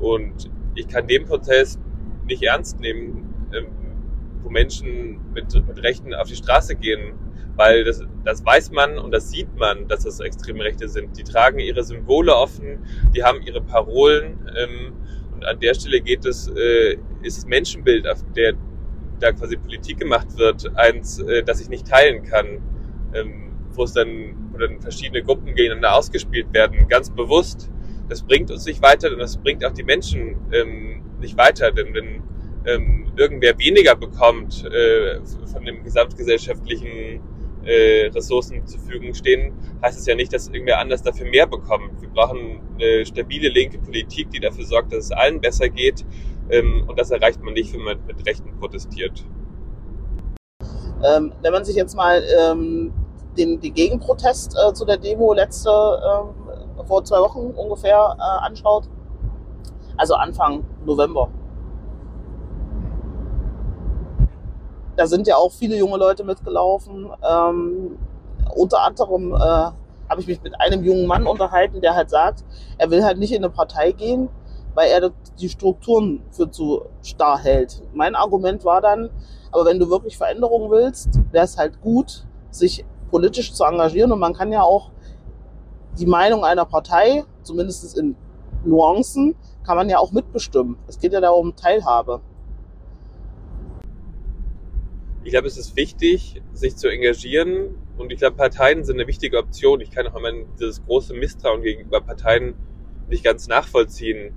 [0.00, 1.78] Und ich kann den Protest
[2.26, 3.66] nicht ernst nehmen, ähm,
[4.50, 7.14] Menschen mit, mit Rechten auf die Straße gehen,
[7.56, 11.16] weil das, das weiß man und das sieht man, dass das extreme Rechte sind.
[11.18, 12.84] Die tragen ihre Symbole offen,
[13.14, 14.92] die haben ihre Parolen ähm,
[15.34, 18.54] und an der Stelle geht es, äh, ist das Menschenbild, auf der
[19.20, 22.62] da quasi Politik gemacht wird, eins, äh, das ich nicht teilen kann,
[23.14, 27.70] ähm, wo es dann, wo dann verschiedene Gruppen gegeneinander ausgespielt werden, ganz bewusst.
[28.08, 31.94] Das bringt uns nicht weiter und das bringt auch die Menschen ähm, nicht weiter, denn
[31.94, 32.22] wenn
[32.66, 35.20] ähm, irgendwer weniger bekommt äh,
[35.52, 37.20] von dem gesamtgesellschaftlichen
[37.64, 42.00] äh, Ressourcen zur Verfügung stehen, heißt es ja nicht, dass irgendwer anders dafür mehr bekommt.
[42.00, 46.04] Wir brauchen eine stabile linke Politik, die dafür sorgt, dass es allen besser geht.
[46.50, 49.24] Ähm, und das erreicht man nicht, wenn man mit Rechten protestiert.
[51.02, 52.92] Ähm, wenn man sich jetzt mal ähm,
[53.36, 58.88] den, den Gegenprotest äh, zu der Demo letzte, ähm, vor zwei Wochen ungefähr äh, anschaut,
[59.96, 61.30] also Anfang November,
[64.96, 67.10] da sind ja auch viele junge Leute mitgelaufen.
[67.28, 67.98] Ähm,
[68.54, 72.44] unter anderem äh, habe ich mich mit einem jungen Mann unterhalten, der halt sagt,
[72.78, 74.28] er will halt nicht in eine Partei gehen,
[74.74, 77.82] weil er die Strukturen für zu starr hält.
[77.92, 79.10] Mein Argument war dann,
[79.52, 84.18] aber wenn du wirklich Veränderungen willst, wäre es halt gut, sich politisch zu engagieren und
[84.18, 84.90] man kann ja auch
[85.98, 88.16] die Meinung einer Partei, zumindest in
[88.64, 90.76] Nuancen, kann man ja auch mitbestimmen.
[90.86, 92.20] Es geht ja darum Teilhabe.
[95.22, 99.36] Ich glaube, es ist wichtig, sich zu engagieren und ich glaube, Parteien sind eine wichtige
[99.36, 99.80] Option.
[99.82, 102.54] Ich kann auch immer dieses große Misstrauen gegenüber Parteien
[103.08, 104.32] nicht ganz nachvollziehen,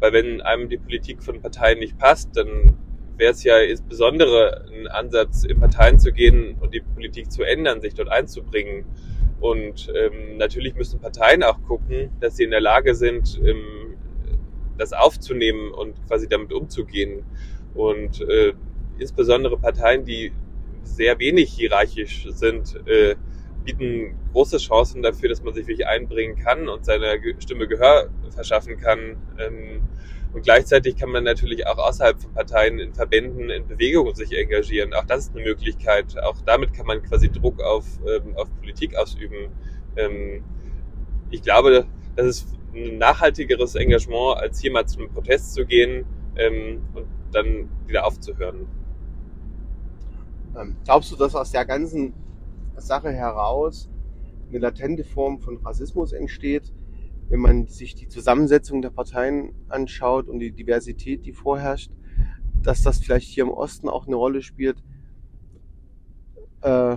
[0.00, 2.76] weil wenn einem die Politik von Parteien nicht passt, dann
[3.18, 7.82] wäre es ja insbesondere ein Ansatz, in Parteien zu gehen und die Politik zu ändern,
[7.82, 8.86] sich dort einzubringen.
[9.38, 13.96] Und ähm, natürlich müssen Parteien auch gucken, dass sie in der Lage sind, ähm,
[14.78, 17.24] das aufzunehmen und quasi damit umzugehen.
[17.74, 18.54] Und äh,
[18.98, 20.32] insbesondere Parteien, die
[20.82, 23.14] sehr wenig hierarchisch sind, äh,
[23.64, 28.78] bieten große Chancen dafür, dass man sich wirklich einbringen kann und seiner Stimme Gehör verschaffen
[28.78, 29.16] kann.
[29.38, 29.82] Ähm,
[30.32, 34.94] und gleichzeitig kann man natürlich auch außerhalb von Parteien in Verbänden, in Bewegungen sich engagieren.
[34.94, 36.18] Auch das ist eine Möglichkeit.
[36.22, 39.50] Auch damit kann man quasi Druck auf, ähm, auf Politik ausüben.
[39.96, 40.42] Ähm,
[41.30, 46.06] ich glaube, das ist ein nachhaltigeres Engagement, als hier mal zu einem Protest zu gehen
[46.34, 48.66] und dann wieder aufzuhören.
[50.56, 52.12] Ähm, glaubst du, dass aus der ganzen
[52.76, 53.88] Sache heraus
[54.48, 56.72] eine latente Form von Rassismus entsteht,
[57.28, 61.90] wenn man sich die Zusammensetzung der Parteien anschaut und die Diversität, die vorherrscht,
[62.62, 64.82] dass das vielleicht hier im Osten auch eine Rolle spielt,
[66.60, 66.96] äh,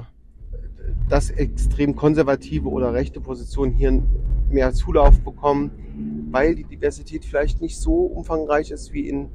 [1.10, 4.04] dass extrem konservative oder rechte Positionen hier
[4.50, 5.72] mehr Zulauf bekommen,
[6.32, 9.30] weil die Diversität vielleicht nicht so umfangreich ist wie in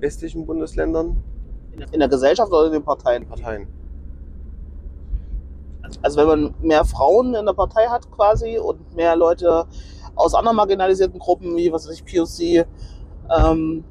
[0.00, 1.22] westlichen Bundesländern?
[1.92, 3.26] In der Gesellschaft oder in den Parteien?
[3.26, 3.66] Parteien.
[6.02, 9.66] Also wenn man mehr Frauen in der Partei hat quasi und mehr Leute
[10.14, 12.66] aus anderen marginalisierten Gruppen, wie was weiß ich, POC,
[13.36, 13.84] ähm,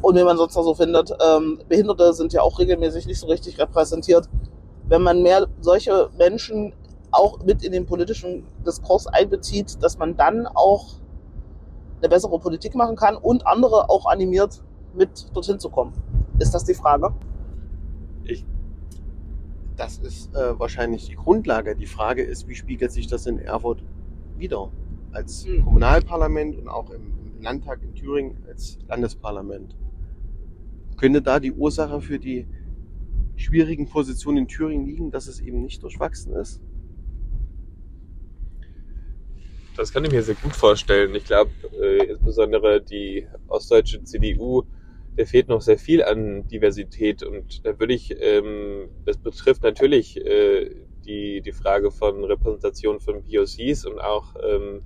[0.00, 3.26] und wie man sonst noch so findet, ähm, Behinderte sind ja auch regelmäßig nicht so
[3.26, 4.28] richtig repräsentiert.
[4.86, 6.72] Wenn man mehr solche Menschen
[7.10, 10.94] auch mit in den politischen Diskurs einbezieht, dass man dann auch
[11.98, 14.62] eine bessere Politik machen kann und andere auch animiert,
[14.94, 15.92] mit dorthin zu kommen.
[16.38, 17.14] Ist das die Frage?
[18.24, 18.44] Ich,
[19.76, 21.76] das ist äh, wahrscheinlich die Grundlage.
[21.76, 23.82] Die Frage ist, wie spiegelt sich das in Erfurt
[24.36, 24.70] wieder?
[25.12, 25.64] Als Hm.
[25.64, 29.76] Kommunalparlament und auch im, im Landtag in Thüringen als Landesparlament.
[30.96, 32.46] Könnte da die Ursache für die
[33.36, 36.60] schwierigen Positionen in Thüringen liegen, dass es eben nicht durchwachsen ist?
[39.76, 41.14] Das kann ich mir sehr gut vorstellen.
[41.14, 44.64] Ich glaube, äh, insbesondere die ostdeutsche CDU,
[45.18, 47.24] der fehlt noch sehr viel an Diversität.
[47.24, 50.70] Und da würde ich, ähm, das betrifft natürlich äh,
[51.04, 54.82] die, die Frage von Repräsentation von POCs und auch ähm,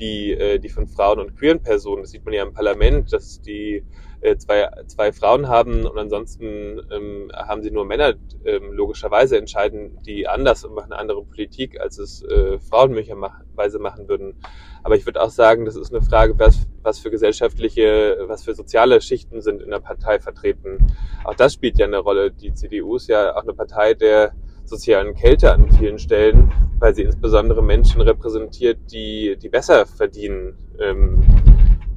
[0.00, 2.02] die, äh, die von Frauen und queeren Personen.
[2.02, 3.84] Das sieht man ja im Parlament, dass die
[4.22, 8.14] äh, zwei, zwei Frauen haben und ansonsten ähm, haben sie nur Männer.
[8.44, 13.78] Ähm, logischerweise entscheiden die anders und machen eine andere Politik, als es äh, Frauen möglicherweise
[13.78, 14.34] machen würden.
[14.82, 18.54] Aber ich würde auch sagen, das ist eine Frage, was, was für gesellschaftliche, was für
[18.54, 20.78] soziale Schichten sind in der Partei vertreten.
[21.24, 22.30] Auch das spielt ja eine Rolle.
[22.30, 24.32] Die CDU ist ja auch eine Partei der
[24.70, 30.54] sozialen Kälte an vielen Stellen, weil sie insbesondere Menschen repräsentiert, die, die besser verdienen.
[30.80, 31.22] Ähm,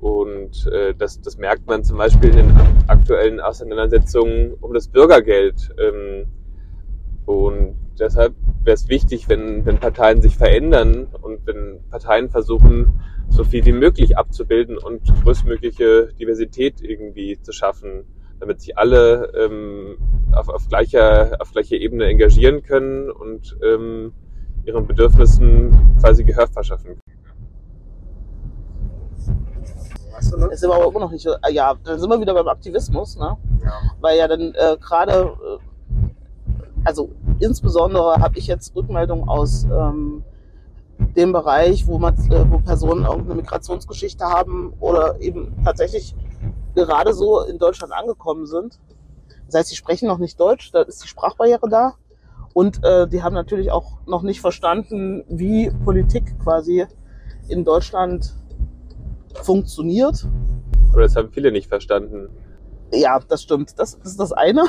[0.01, 2.57] und äh, das, das merkt man zum Beispiel in den
[2.87, 5.69] aktuellen Auseinandersetzungen um das Bürgergeld.
[5.79, 6.25] Ähm,
[7.25, 12.99] und deshalb wäre es wichtig, wenn, wenn Parteien sich verändern und wenn Parteien versuchen,
[13.29, 18.03] so viel wie möglich abzubilden und größtmögliche Diversität irgendwie zu schaffen.
[18.43, 19.95] Damit sich alle ähm,
[20.33, 24.11] auf, auf, gleicher, auf gleicher Ebene engagieren können und ähm,
[24.65, 25.71] ihren Bedürfnissen
[26.01, 26.99] quasi Gehör verschaffen können.
[30.49, 31.23] Das sind wir aber immer noch nicht.
[31.23, 33.37] so- äh, Ja, dann sind wir wieder beim Aktivismus, ne?
[34.01, 36.09] Weil ja dann äh, gerade, äh,
[36.83, 40.23] also insbesondere habe ich jetzt Rückmeldungen aus ähm,
[41.15, 46.13] dem Bereich, wo man, äh, wo Personen irgendeine Migrationsgeschichte haben oder eben tatsächlich
[46.75, 48.79] gerade so in Deutschland angekommen sind.
[49.45, 51.93] Das heißt, sie sprechen noch nicht Deutsch, da ist die Sprachbarriere da.
[52.53, 56.85] Und äh, die haben natürlich auch noch nicht verstanden, wie Politik quasi
[57.47, 58.33] in Deutschland
[59.41, 60.27] funktioniert.
[60.91, 62.29] Aber das haben viele nicht verstanden.
[62.91, 63.79] Ja, das stimmt.
[63.79, 64.65] Das ist das eine.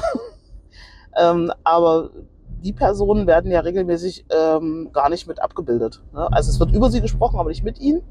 [1.16, 2.10] ähm, aber
[2.62, 6.02] die Personen werden ja regelmäßig ähm, gar nicht mit abgebildet.
[6.14, 6.26] Ne?
[6.32, 8.02] Also es wird über sie gesprochen, aber nicht mit ihnen.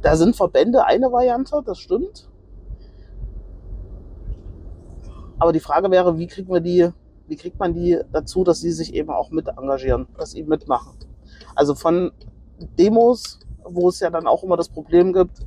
[0.00, 2.28] Da sind Verbände eine Variante, das stimmt.
[5.44, 6.88] Aber die Frage wäre, wie kriegen wir die,
[7.26, 10.94] wie kriegt man die dazu, dass sie sich eben auch mit engagieren, dass sie mitmachen.
[11.54, 12.12] Also von
[12.78, 15.40] Demos, wo es ja dann auch immer das Problem gibt,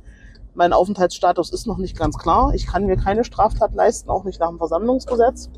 [0.54, 2.54] mein Aufenthaltsstatus ist noch nicht ganz klar.
[2.54, 5.50] Ich kann mir keine Straftat leisten, auch nicht nach dem Versammlungsgesetz.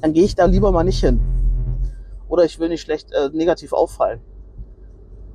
[0.00, 1.20] Dann gehe ich da lieber mal nicht hin.
[2.30, 4.22] Oder ich will nicht schlecht äh, negativ auffallen.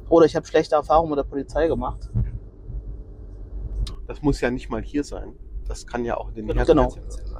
[0.09, 2.09] Oder ich habe schlechte Erfahrungen mit der Polizei gemacht.
[4.07, 5.35] Das muss ja nicht mal hier sein.
[5.67, 6.57] Das kann ja auch in den Genau.
[6.57, 7.32] Herkunftszentren sein.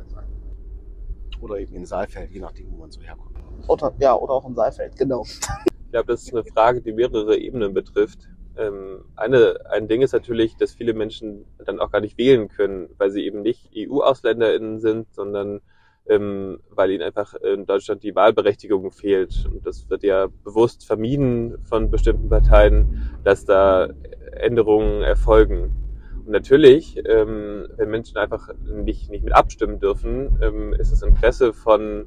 [1.44, 3.36] Oder eben in Saalfeld, je nachdem, wo man so herkommt.
[3.68, 5.26] Oder, ja, oder auch in Saalfeld, genau.
[5.26, 8.30] Ich glaube, das ist eine Frage, die mehrere Ebenen betrifft.
[8.58, 12.90] Ähm, eine, ein Ding ist natürlich, dass viele Menschen dann auch gar nicht wählen können,
[12.98, 15.60] weil sie eben nicht EU-AusländerInnen sind, sondern
[16.08, 19.46] ähm, weil ihnen einfach in Deutschland die Wahlberechtigung fehlt.
[19.52, 23.90] Und das wird ja bewusst vermieden von bestimmten Parteien, dass da
[24.32, 25.83] Änderungen erfolgen.
[26.26, 32.06] Natürlich, ähm, wenn Menschen einfach nicht, nicht mit abstimmen dürfen, ähm, ist das Interesse von,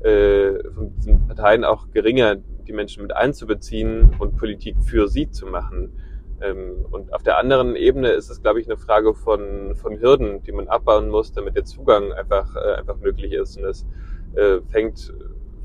[0.00, 5.46] äh, von diesen Parteien auch geringer, die Menschen mit einzubeziehen und Politik für sie zu
[5.46, 5.92] machen.
[6.40, 10.42] Ähm, und auf der anderen Ebene ist es, glaube ich, eine Frage von, von Hürden,
[10.44, 13.58] die man abbauen muss, damit der Zugang einfach, äh, einfach möglich ist.
[13.58, 13.86] Und es
[14.34, 15.12] äh, fängt,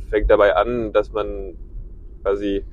[0.09, 1.55] fängt dabei an, dass man
[2.21, 2.65] quasi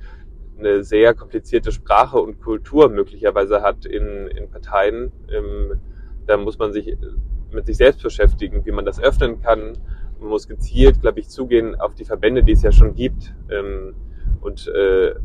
[0.57, 5.11] eine sehr komplizierte Sprache und Kultur möglicherweise hat in, in Parteien.
[5.29, 5.79] Ähm,
[6.27, 6.95] da muss man sich
[7.51, 9.77] mit sich selbst beschäftigen, wie man das öffnen kann.
[10.19, 13.33] Man muss gezielt, glaube ich, zugehen auf die Verbände, die es ja schon gibt.
[13.49, 13.95] Ähm,
[14.41, 15.15] und äh,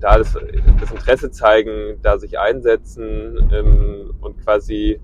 [0.00, 0.36] da das,
[0.80, 5.00] das Interesse zeigen, da sich einsetzen ähm, und quasi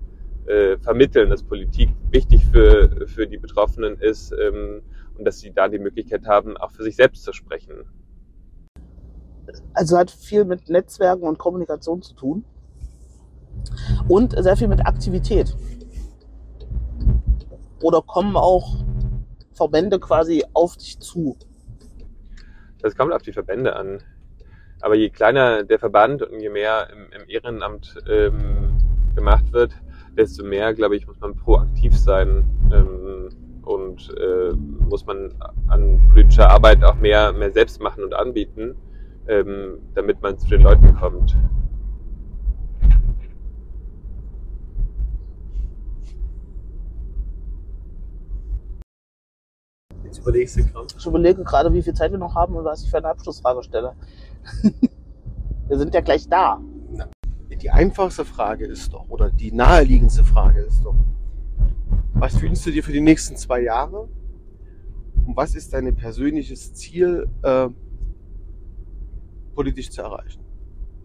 [0.46, 4.82] äh, vermitteln, dass Politik wichtig für, für die Betroffenen ist ähm,
[5.16, 7.84] und dass sie da die Möglichkeit haben, auch für sich selbst zu sprechen.
[9.74, 12.44] Also hat viel mit Netzwerken und Kommunikation zu tun.
[14.08, 15.56] Und sehr viel mit Aktivität.
[17.82, 18.84] Oder kommen auch
[19.54, 21.36] Verbände quasi auf dich zu?
[22.80, 24.02] Das kommt auf die Verbände an.
[24.80, 28.78] Aber je kleiner der Verband und je mehr im, im Ehrenamt ähm,
[29.14, 29.72] gemacht wird,
[30.16, 33.28] desto mehr, glaube ich, muss man proaktiv sein ähm,
[33.62, 35.34] und äh, muss man
[35.66, 38.76] an politischer Arbeit auch mehr, mehr selbst machen und anbieten,
[39.28, 41.36] ähm, damit man zu den Leuten kommt.
[50.04, 50.86] Jetzt überlegst du gerade.
[50.96, 53.62] Ich überlege gerade, wie viel Zeit wir noch haben und was ich für eine Abschlussfrage
[53.62, 53.94] stelle.
[55.68, 56.60] wir sind ja gleich da.
[57.60, 60.94] Die einfachste Frage ist doch, oder die naheliegendste Frage ist doch,
[62.14, 64.08] was wünschst du dir für die nächsten zwei Jahre?
[65.26, 67.68] Und was ist dein persönliches Ziel, äh,
[69.58, 70.44] politisch zu erreichen?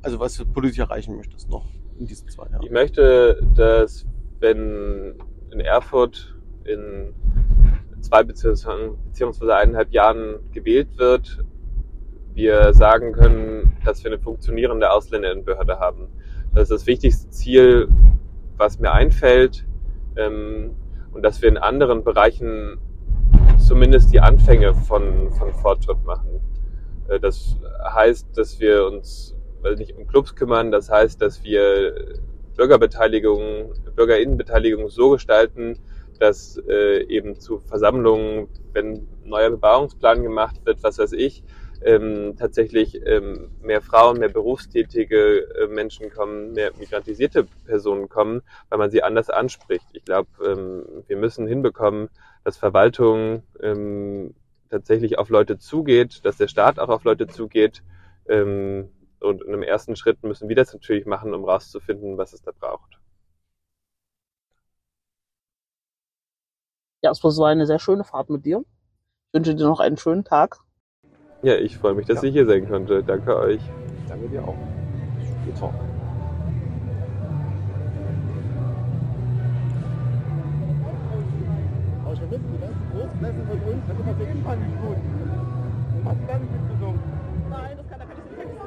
[0.04, 1.66] Also was du politisch erreichen möchtest noch
[1.98, 2.62] in diesen zwei Jahren?
[2.62, 4.06] Ich möchte, dass
[4.42, 5.16] wenn
[5.50, 7.16] in Erfurt in
[8.02, 11.44] zwei beziehungsweise eineinhalb Jahren gewählt wird,
[12.36, 16.10] wir sagen können, dass wir eine funktionierende Ausländerinnenbehörde haben.
[16.54, 17.88] Das ist das wichtigste Ziel,
[18.58, 19.66] was mir einfällt.
[20.16, 20.76] Ähm,
[21.12, 22.78] und dass wir in anderen Bereichen
[23.58, 26.40] zumindest die Anfänge von, von Fortschritt machen.
[27.08, 32.20] Äh, das heißt, dass wir uns also nicht um Clubs kümmern, das heißt, dass wir
[32.56, 35.80] Bürgerbeteiligung, Bürgerinnenbeteiligung so gestalten,
[36.20, 41.44] dass äh, eben zu Versammlungen, wenn neuer Bebauungsplan gemacht wird, was weiß ich,
[41.84, 48.80] ähm, tatsächlich ähm, mehr Frauen, mehr berufstätige äh, Menschen kommen, mehr migrantisierte Personen kommen, weil
[48.80, 49.86] man sie anders anspricht.
[49.94, 52.10] Ich glaube, ähm, wir müssen hinbekommen,
[52.44, 54.34] dass Verwaltung ähm,
[54.74, 57.84] tatsächlich auf Leute zugeht, dass der Staat auch auf Leute zugeht.
[58.28, 62.42] Ähm, und in einem ersten Schritt müssen wir das natürlich machen, um rauszufinden, was es
[62.42, 63.00] da braucht.
[67.04, 68.64] Ja, es war eine sehr schöne Fahrt mit dir.
[69.28, 70.58] Ich wünsche dir noch einen schönen Tag.
[71.42, 72.30] Ja, ich freue mich, dass Ja.
[72.30, 73.04] ich hier sein konnte.
[73.04, 73.70] Danke euch.
[74.08, 74.58] Danke dir auch.
[75.18, 75.74] Bis später.
[82.04, 82.63] Aber schon
[83.24, 84.98] Großklasse von uns hat immer so unheimlich gut.
[85.96, 87.00] Und hast du gar nicht mitgesungen?
[87.50, 88.66] Nein, das kann, da kann ich den Text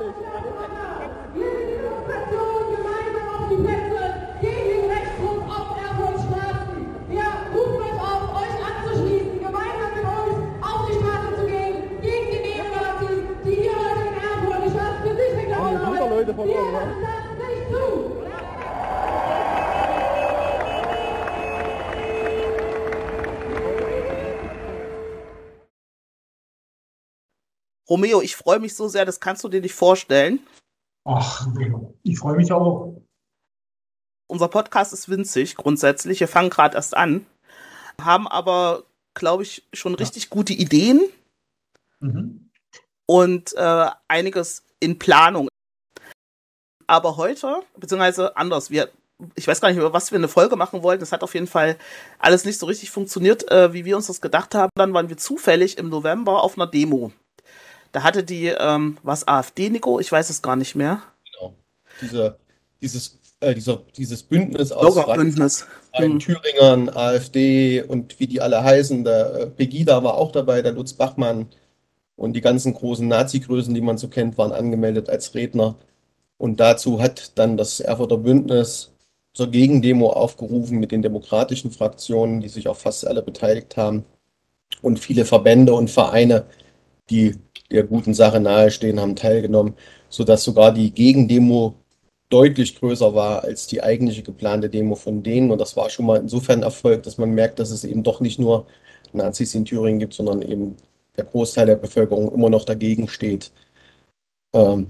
[3.61, 3.86] nicht.
[27.97, 30.41] Romeo, ich freue mich so sehr, das kannst du dir nicht vorstellen.
[31.07, 31.47] Ach,
[32.03, 33.01] ich freue mich auch.
[34.29, 36.21] Unser Podcast ist winzig grundsätzlich.
[36.21, 37.25] Wir fangen gerade erst an,
[37.99, 38.83] haben aber,
[39.15, 41.01] glaube ich, schon richtig gute Ideen
[42.01, 42.51] Mhm.
[43.07, 45.49] und äh, einiges in Planung.
[46.87, 48.91] Aber heute, beziehungsweise anders, wir,
[49.37, 51.01] ich weiß gar nicht, über was wir eine Folge machen wollten.
[51.01, 51.79] Das hat auf jeden Fall
[52.19, 54.69] alles nicht so richtig funktioniert, äh, wie wir uns das gedacht haben.
[54.75, 57.11] Dann waren wir zufällig im November auf einer Demo.
[57.97, 59.99] Da hatte die, ähm, was AfD, Nico?
[60.01, 61.01] Ich weiß es gar nicht mehr.
[62.03, 62.37] Diese,
[62.83, 65.67] dieses, äh, dieser, dieses Bündnis aus Bürgerbündnis.
[65.99, 66.19] Mhm.
[66.19, 69.03] Thüringern, AfD und wie die alle heißen.
[69.03, 71.47] Der äh, Pegida war auch dabei, der Lutz Bachmann
[72.17, 75.77] und die ganzen großen Nazi-Größen, die man so kennt, waren angemeldet als Redner.
[76.37, 78.93] Und dazu hat dann das Erfurter Bündnis
[79.33, 84.05] zur Gegendemo aufgerufen mit den demokratischen Fraktionen, die sich auch fast alle beteiligt haben.
[84.83, 86.45] Und viele Verbände und Vereine,
[87.09, 87.37] die
[87.71, 89.75] der guten Sache nahestehen, haben teilgenommen,
[90.09, 91.75] sodass sogar die Gegendemo
[92.29, 95.51] deutlich größer war als die eigentliche geplante Demo von denen.
[95.51, 98.39] Und das war schon mal insofern Erfolg, dass man merkt, dass es eben doch nicht
[98.39, 98.67] nur
[99.13, 100.77] Nazis in Thüringen gibt, sondern eben
[101.17, 103.53] der Großteil der Bevölkerung immer noch dagegen steht.
[104.55, 104.89] Ähm,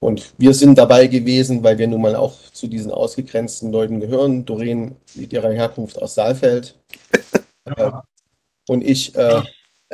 [0.00, 4.44] und wir sind dabei gewesen, weil wir nun mal auch zu diesen ausgegrenzten Leuten gehören.
[4.44, 6.76] Doreen mit ihrer Herkunft aus Saalfeld.
[7.64, 7.92] Äh,
[8.68, 9.42] und ich äh,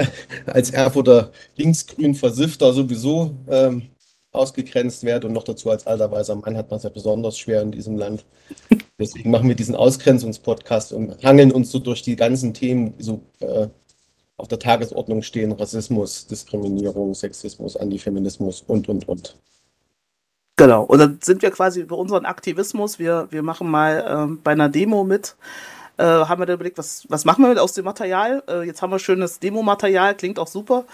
[0.46, 3.90] als Erfurter linksgrün Versiffter sowieso ähm,
[4.32, 7.62] ausgegrenzt werde und noch dazu als alter weißer Mann hat man es ja besonders schwer
[7.62, 8.24] in diesem Land.
[8.98, 13.22] Deswegen machen wir diesen Ausgrenzungspodcast und hangeln uns so durch die ganzen Themen, die so
[13.40, 13.68] äh,
[14.36, 19.36] auf der Tagesordnung stehen: Rassismus, Diskriminierung, Sexismus, Antifeminismus und, und, und.
[20.56, 20.82] Genau.
[20.82, 22.98] Und dann sind wir quasi über unseren Aktivismus.
[22.98, 25.36] Wir, wir machen mal ähm, bei einer Demo mit.
[25.98, 28.42] Äh, haben wir dann überlegt, was, was machen wir mit aus dem Material?
[28.48, 30.84] Äh, jetzt haben wir schönes Demo-Material, klingt auch super.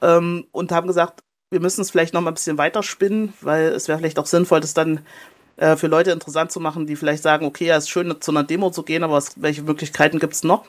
[0.00, 1.20] Ähm, und haben gesagt,
[1.50, 4.60] wir müssen es vielleicht noch mal ein bisschen weiterspinnen, weil es wäre vielleicht auch sinnvoll,
[4.60, 5.00] das dann
[5.58, 8.42] äh, für Leute interessant zu machen, die vielleicht sagen, okay, ja, ist schön, zu einer
[8.42, 10.66] Demo zu gehen, aber was, welche Möglichkeiten gibt es noch?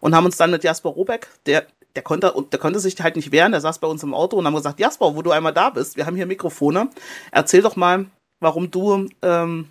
[0.00, 1.66] Und haben uns dann mit Jasper Robeck, der,
[1.96, 4.46] der konnte, der konnte sich halt nicht wehren, der saß bei uns im Auto und
[4.46, 6.90] haben gesagt, Jasper, wo du einmal da bist, wir haben hier Mikrofone,
[7.32, 8.06] erzähl doch mal,
[8.38, 9.68] warum du ähm,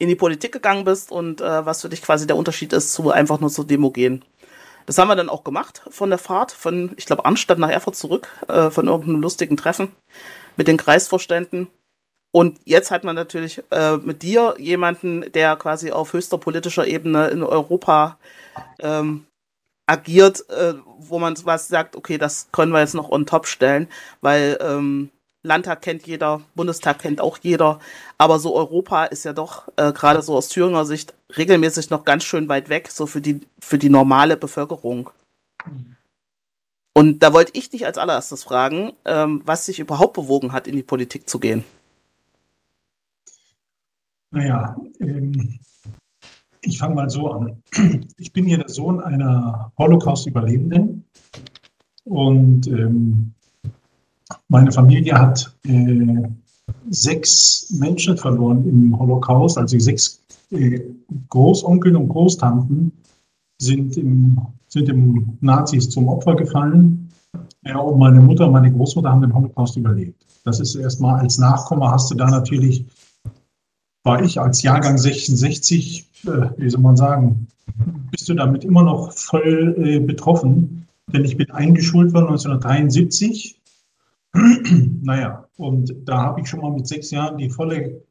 [0.00, 3.10] in die Politik gegangen bist und äh, was für dich quasi der Unterschied ist zu
[3.10, 4.24] einfach nur zur Demo gehen.
[4.86, 7.96] Das haben wir dann auch gemacht von der Fahrt, von, ich glaube, Arnstadt nach Erfurt
[7.96, 9.92] zurück, äh, von irgendeinem lustigen Treffen
[10.56, 11.68] mit den Kreisvorständen.
[12.32, 17.28] Und jetzt hat man natürlich äh, mit dir jemanden, der quasi auf höchster politischer Ebene
[17.28, 18.18] in Europa
[18.78, 19.26] ähm,
[19.86, 23.86] agiert, äh, wo man was sagt, okay, das können wir jetzt noch on top stellen,
[24.22, 25.10] weil ähm,
[25.42, 27.78] Landtag kennt jeder, Bundestag kennt auch jeder,
[28.18, 32.24] aber so Europa ist ja doch äh, gerade so aus Thüringer Sicht regelmäßig noch ganz
[32.24, 35.10] schön weit weg, so für die, für die normale Bevölkerung.
[36.92, 40.76] Und da wollte ich dich als allererstes fragen, ähm, was dich überhaupt bewogen hat, in
[40.76, 41.64] die Politik zu gehen.
[44.30, 45.58] Naja, ähm,
[46.60, 47.62] ich fange mal so an.
[48.18, 51.04] Ich bin hier der Sohn einer Holocaust-Überlebenden
[52.04, 53.32] und ähm,
[54.48, 56.28] meine Familie hat äh,
[56.90, 60.80] sechs Menschen verloren im Holocaust, also sechs äh,
[61.28, 62.92] Großonkel und Großtanten
[63.60, 67.10] sind im, sind im Nazis zum Opfer gefallen.
[67.64, 70.26] Ja, und meine Mutter und meine Großmutter haben den Holocaust überlebt.
[70.44, 72.86] Das ist erstmal als Nachkomme hast du da natürlich,
[74.02, 77.46] war ich als Jahrgang 66, äh, wie soll man sagen,
[78.10, 80.86] bist du damit immer noch voll äh, betroffen.
[81.12, 83.59] Denn ich bin eingeschult worden 1973
[85.02, 88.02] naja, und da habe ich schon mal mit sechs Jahren die volle,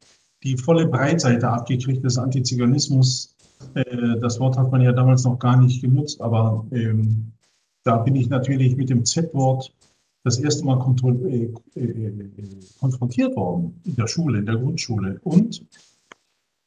[0.44, 3.36] die volle Breitseite abgekriegt des Antiziganismus.
[3.74, 7.32] Äh, das Wort hat man ja damals noch gar nicht genutzt, aber ähm,
[7.84, 9.74] da bin ich natürlich mit dem Z-Wort
[10.24, 10.78] das erste Mal
[11.26, 12.30] äh, äh,
[12.80, 15.20] konfrontiert worden in der Schule, in der Grundschule.
[15.24, 15.66] Und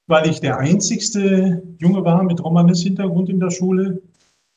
[0.06, 4.02] weil ich der einzigste Junge war mit Romanes-Hintergrund in der Schule,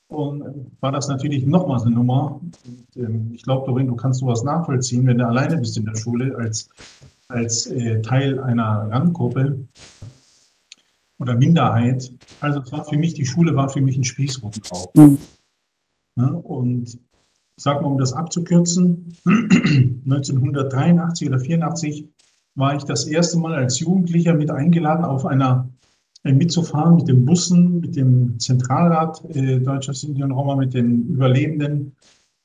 [0.08, 2.40] Und war das natürlich nochmals eine Nummer.
[2.42, 2.58] Und,
[2.96, 6.36] ähm, ich glaube, Doreen, du kannst sowas nachvollziehen, wenn du alleine bist in der Schule
[6.38, 6.70] als,
[7.28, 9.68] als äh, Teil einer Randgruppe
[11.18, 12.14] oder Minderheit.
[12.40, 14.94] Also es war für mich, die Schule war für mich ein Spießrutenlauf.
[14.94, 15.18] Mhm.
[16.18, 17.00] Ja, und
[17.58, 22.08] ich sag mal, um das abzukürzen, 1983 oder 84
[22.56, 25.70] war ich das erste Mal als Jugendlicher mit eingeladen, auf einer
[26.34, 31.96] mitzufahren mit den Bussen, mit dem Zentralrat äh, Deutscher Sinti und Roma, mit den Überlebenden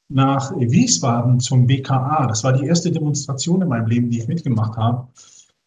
[0.09, 2.27] nach äh, Wiesbaden zum BKA.
[2.27, 5.09] Das war die erste Demonstration in meinem Leben, die ich mitgemacht habe,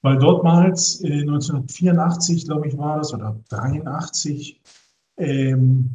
[0.02, 4.62] weil dortmals äh, 1984, glaube ich, war das, oder 83,
[5.18, 5.92] ähm,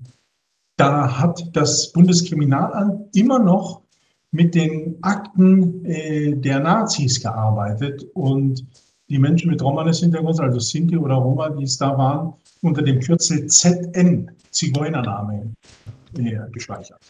[0.76, 3.82] da hat das Bundeskriminalamt immer noch
[4.30, 8.66] mit den Akten äh, der Nazis gearbeitet und
[9.08, 13.46] die Menschen mit Romanes-Hintergrund, also Sinti oder Roma, die es da waren, unter dem Kürzel
[13.46, 15.52] ZN, Zigeunername,
[16.16, 17.00] äh, gespeichert.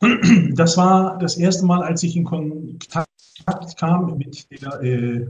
[0.54, 3.08] Das war das erste Mal, als ich in Kontakt
[3.78, 5.26] kam mit der äh,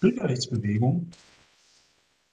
[0.00, 1.10] Bürgerrechtsbewegung.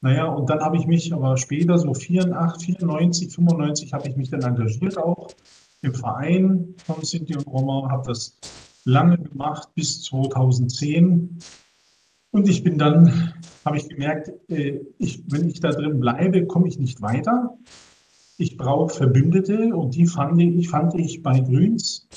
[0.02, 4.30] Naja, und dann habe ich mich aber später, so 84, 94, 95, habe ich mich
[4.30, 5.30] dann engagiert auch
[5.82, 8.38] im Verein von Sinti und Roma, habe das
[8.86, 11.38] lange gemacht bis 2010.
[12.32, 13.34] Und ich bin dann,
[13.66, 17.58] habe ich gemerkt, äh, ich, wenn ich da drin bleibe, komme ich nicht weiter.
[18.38, 22.08] Ich brauche Verbündete und die fand ich, fand ich bei Grüns.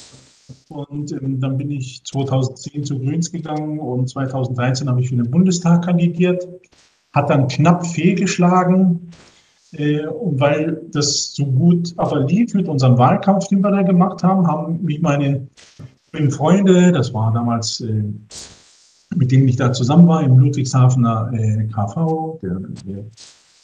[0.69, 5.31] Und ähm, dann bin ich 2010 zu Grüns gegangen und 2013 habe ich für den
[5.31, 6.47] Bundestag kandidiert.
[7.13, 9.11] Hat dann knapp fehlgeschlagen.
[9.73, 14.23] Äh, und weil das so gut aber lief mit unserem Wahlkampf, den wir da gemacht
[14.23, 15.49] haben, haben mich meine
[16.31, 18.05] Freunde, das war damals äh,
[19.17, 22.61] mit denen ich da zusammen war, im Ludwigshafener äh, KV, der,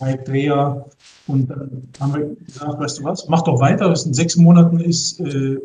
[0.01, 0.87] der Dreher.
[1.27, 5.21] Und dann haben wir gesagt, weißt du was, mach doch weiter, in sechs Monaten ist
[5.21, 5.59] äh,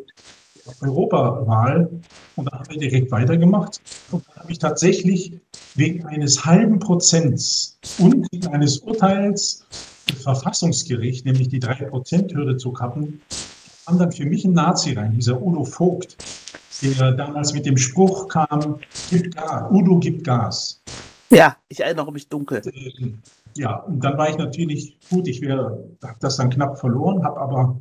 [0.81, 1.89] Europawahl.
[2.35, 3.79] Und dann haben wir direkt weitergemacht.
[4.11, 5.33] Und dann habe ich tatsächlich
[5.75, 9.65] wegen eines halben Prozents und wegen eines Urteils
[10.09, 13.21] des Verfassungsgerichts, nämlich die 3%-Hürde zu kappen,
[13.85, 16.17] kam dann für mich ein Nazi rein, dieser Udo Vogt
[16.81, 20.81] der damals mit dem Spruch kam, gib Gas, Udo gibt Gas.
[21.29, 22.61] Ja, ich erinnere mich dunkel.
[23.55, 27.79] Ja, und dann war ich natürlich, gut, ich habe das dann knapp verloren, habe aber,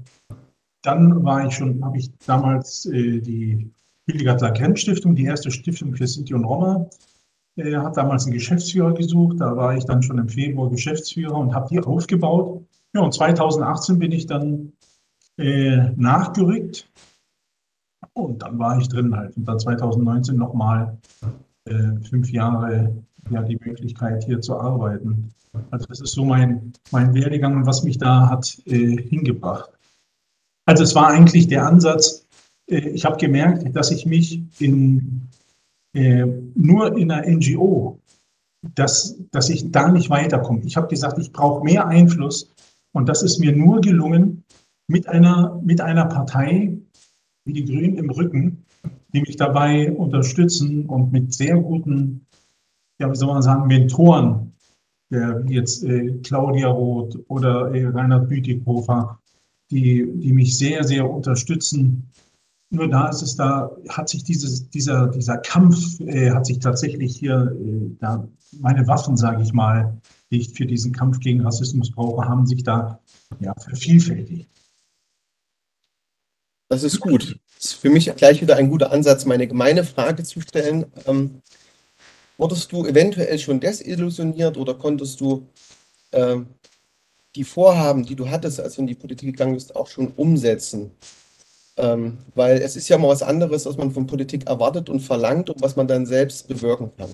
[0.82, 3.70] dann war ich schon, habe ich damals äh, die
[4.06, 6.86] Hildegard Lagrent Stiftung, die erste Stiftung für Sinti und Roma,
[7.56, 11.54] äh, hat damals einen Geschäftsführer gesucht, da war ich dann schon im Februar Geschäftsführer und
[11.54, 12.64] habe die aufgebaut.
[12.94, 14.72] Ja, und 2018 bin ich dann
[15.38, 16.90] äh, nachgerückt
[18.14, 19.36] und dann war ich drin halt.
[19.36, 20.98] Und dann 2019 nochmal
[21.64, 22.94] äh, fünf Jahre
[23.30, 25.32] ja, die Möglichkeit hier zu arbeiten.
[25.70, 29.70] Also das ist so mein, mein Werdegang, was mich da hat äh, hingebracht.
[30.66, 32.26] Also es war eigentlich der Ansatz,
[32.68, 35.28] äh, ich habe gemerkt, dass ich mich in,
[35.94, 37.98] äh, nur in einer NGO,
[38.74, 40.62] dass, dass ich da nicht weiterkomme.
[40.64, 42.50] Ich habe gesagt, ich brauche mehr Einfluss
[42.92, 44.44] und das ist mir nur gelungen
[44.88, 46.76] mit einer, mit einer Partei,
[47.44, 48.64] wie die Grünen im Rücken,
[49.12, 52.26] die mich dabei unterstützen und mit sehr guten,
[52.98, 54.52] ja, wie soll man sagen, Mentoren,
[55.10, 59.18] der, wie jetzt äh, Claudia Roth oder äh, Reinhard Bütikofer,
[59.70, 62.08] die, die mich sehr, sehr unterstützen.
[62.70, 67.16] Nur da ist es da, hat sich dieses, dieser, dieser Kampf, äh, hat sich tatsächlich
[67.16, 68.26] hier, äh, da,
[68.60, 72.62] meine Waffen, sage ich mal, die ich für diesen Kampf gegen Rassismus brauche, haben sich
[72.62, 72.98] da
[73.40, 74.48] ja, vervielfältigt.
[76.72, 77.38] Das ist gut.
[77.56, 80.86] Das ist für mich gleich wieder ein guter Ansatz, meine gemeine Frage zu stellen.
[81.04, 81.42] Ähm,
[82.38, 85.48] wurdest du eventuell schon desillusioniert oder konntest du
[86.12, 86.46] ähm,
[87.36, 90.92] die Vorhaben, die du hattest, als du in die Politik gegangen bist, auch schon umsetzen?
[91.76, 95.50] Ähm, weil es ist ja mal was anderes, was man von Politik erwartet und verlangt
[95.50, 97.10] und was man dann selbst bewirken kann.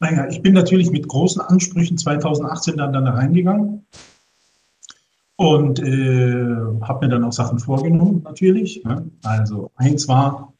[0.00, 3.86] Naja, ich bin natürlich mit großen Ansprüchen 2018 dann, dann reingegangen.
[5.40, 6.44] Und äh,
[6.82, 8.84] habe mir dann auch Sachen vorgenommen, natürlich.
[8.84, 9.06] Ne?
[9.22, 10.52] Also eins war,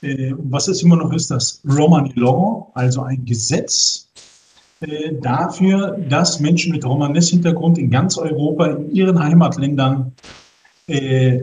[0.00, 4.08] äh, was es immer noch ist, das Romani Law, also ein Gesetz
[4.78, 10.12] äh, dafür, dass Menschen mit Romanes-Hintergrund in ganz Europa, in ihren Heimatländern,
[10.86, 11.40] äh,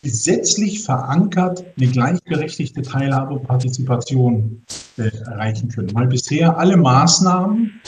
[0.00, 4.62] gesetzlich verankert eine gleichberechtigte Teilhabe und Partizipation
[4.96, 5.94] äh, erreichen können.
[5.94, 7.82] Weil bisher alle Maßnahmen,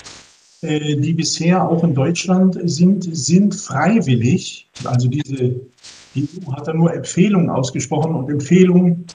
[0.65, 4.69] die bisher auch in Deutschland sind, sind freiwillig.
[4.85, 5.61] Also diese,
[6.15, 9.07] die EU hat da nur Empfehlungen ausgesprochen und Empfehlungen,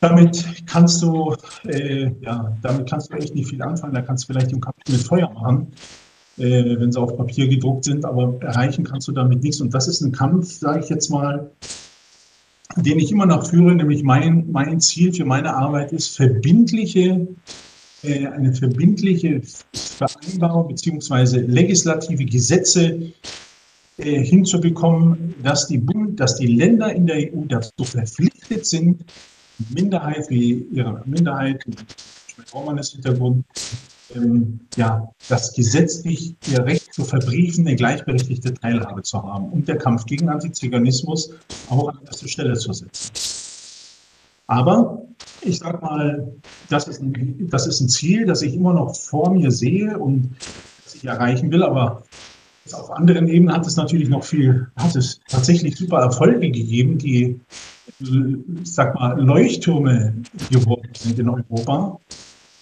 [0.00, 1.34] damit kannst du,
[1.66, 3.94] äh, ja, damit kannst du echt nicht viel anfangen.
[3.94, 5.68] Da kannst du vielleicht im Kapitel mit Feuer machen.
[6.36, 9.60] äh, wenn sie auf Papier gedruckt sind, aber erreichen kannst du damit nichts.
[9.60, 11.50] Und das ist ein Kampf, sage ich jetzt mal,
[12.76, 17.26] den ich immer noch führe, nämlich mein, mein Ziel für meine Arbeit ist, verbindliche, äh,
[18.04, 19.40] eine verbindliche
[19.72, 23.12] Vereinbarung beziehungsweise legislative Gesetze
[23.96, 29.04] äh, hinzubekommen, dass die, Bund, dass die Länder in der EU dazu verpflichtet sind,
[29.70, 33.44] Minderheit wie ihre Minderheit, mit Romanes Hintergrund,
[34.14, 39.78] ähm, ja, das gesetzlich ihr Recht zu verbriefen, eine gleichberechtigte Teilhabe zu haben und der
[39.78, 41.30] Kampf gegen Antiziganismus
[41.70, 43.12] auch an erste Stelle zu setzen.
[44.46, 45.06] Aber
[45.44, 46.32] ich sage mal,
[46.70, 50.30] das ist, ein, das ist ein Ziel, das ich immer noch vor mir sehe und
[50.84, 52.02] das ich erreichen will, aber
[52.72, 57.38] auf anderen Ebenen hat es natürlich noch viel, hat es tatsächlich super Erfolge gegeben, die,
[58.00, 60.14] ich sag mal, Leuchttürme
[60.50, 61.98] geworden sind in Europa.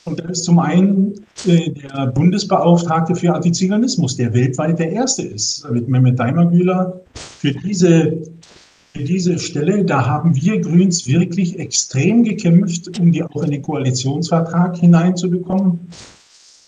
[0.04, 1.14] Und das ist zum einen
[1.46, 7.00] äh, der Bundesbeauftragte für Antiziganismus, der weltweit der erste ist, mit Mehmet Daimagüler.
[7.14, 8.20] Für diese,
[8.94, 14.76] diese Stelle, da haben wir Grüns wirklich extrem gekämpft, um die auch in den Koalitionsvertrag
[14.76, 15.88] hineinzubekommen.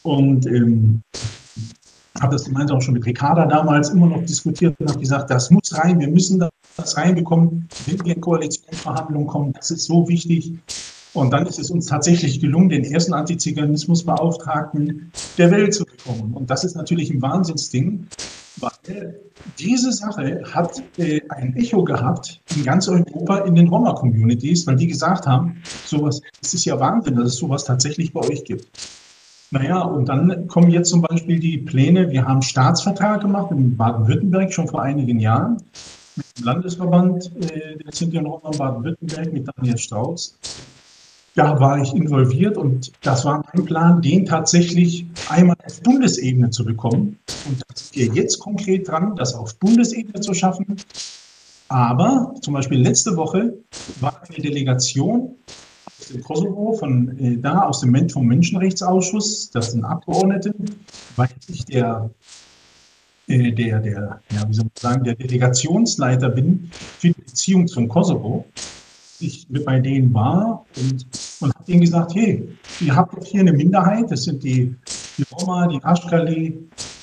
[0.03, 1.03] Und ähm,
[2.21, 5.77] habe das gemeinsam schon mit Ricarda damals immer noch diskutiert und habe gesagt, das muss
[5.77, 6.43] rein, wir müssen
[6.77, 10.53] das reinbekommen, wenn wir in Koalitionsverhandlungen kommen, das ist so wichtig.
[11.13, 16.35] Und dann ist es uns tatsächlich gelungen, den ersten Antiziganismusbeauftragten der Welt zu bekommen.
[16.35, 18.09] Und das ist natürlich ein Wahnsinnsding,
[18.65, 19.21] weil
[19.59, 24.87] diese Sache hat äh, ein Echo gehabt in ganz Europa in den Roma-Communities, weil die
[24.87, 28.67] gesagt haben, sowas, es ist ja Wahnsinn, dass es sowas tatsächlich bei euch gibt.
[29.51, 34.53] Naja, und dann kommen jetzt zum Beispiel die Pläne, wir haben Staatsvertrag gemacht in Baden-Württemberg
[34.53, 35.63] schon vor einigen Jahren
[36.17, 40.37] mit dem Landesverband äh, der Sinti und Roma Baden-Württemberg mit Daniel Strauß
[41.35, 46.65] da war ich involviert und das war mein Plan, den tatsächlich einmal auf Bundesebene zu
[46.65, 47.19] bekommen.
[47.49, 50.77] Und da sind wir jetzt konkret dran, das auf Bundesebene zu schaffen.
[51.69, 53.55] Aber zum Beispiel letzte Woche
[54.01, 55.35] war eine Delegation
[55.99, 60.55] aus dem Kosovo, von äh, da, aus dem vom Menschenrechtsausschuss, das sind Abgeordnete,
[61.17, 62.11] weil ich der,
[63.27, 67.89] äh, der, der, ja, wie soll man sagen, der Delegationsleiter bin für die Beziehung zum
[67.89, 68.45] Kosovo
[69.21, 71.07] ich bei denen war und,
[71.41, 72.49] und habe denen gesagt, hey,
[72.81, 74.75] ihr habt doch hier eine Minderheit, das sind die,
[75.19, 76.59] die Roma, die Ashkali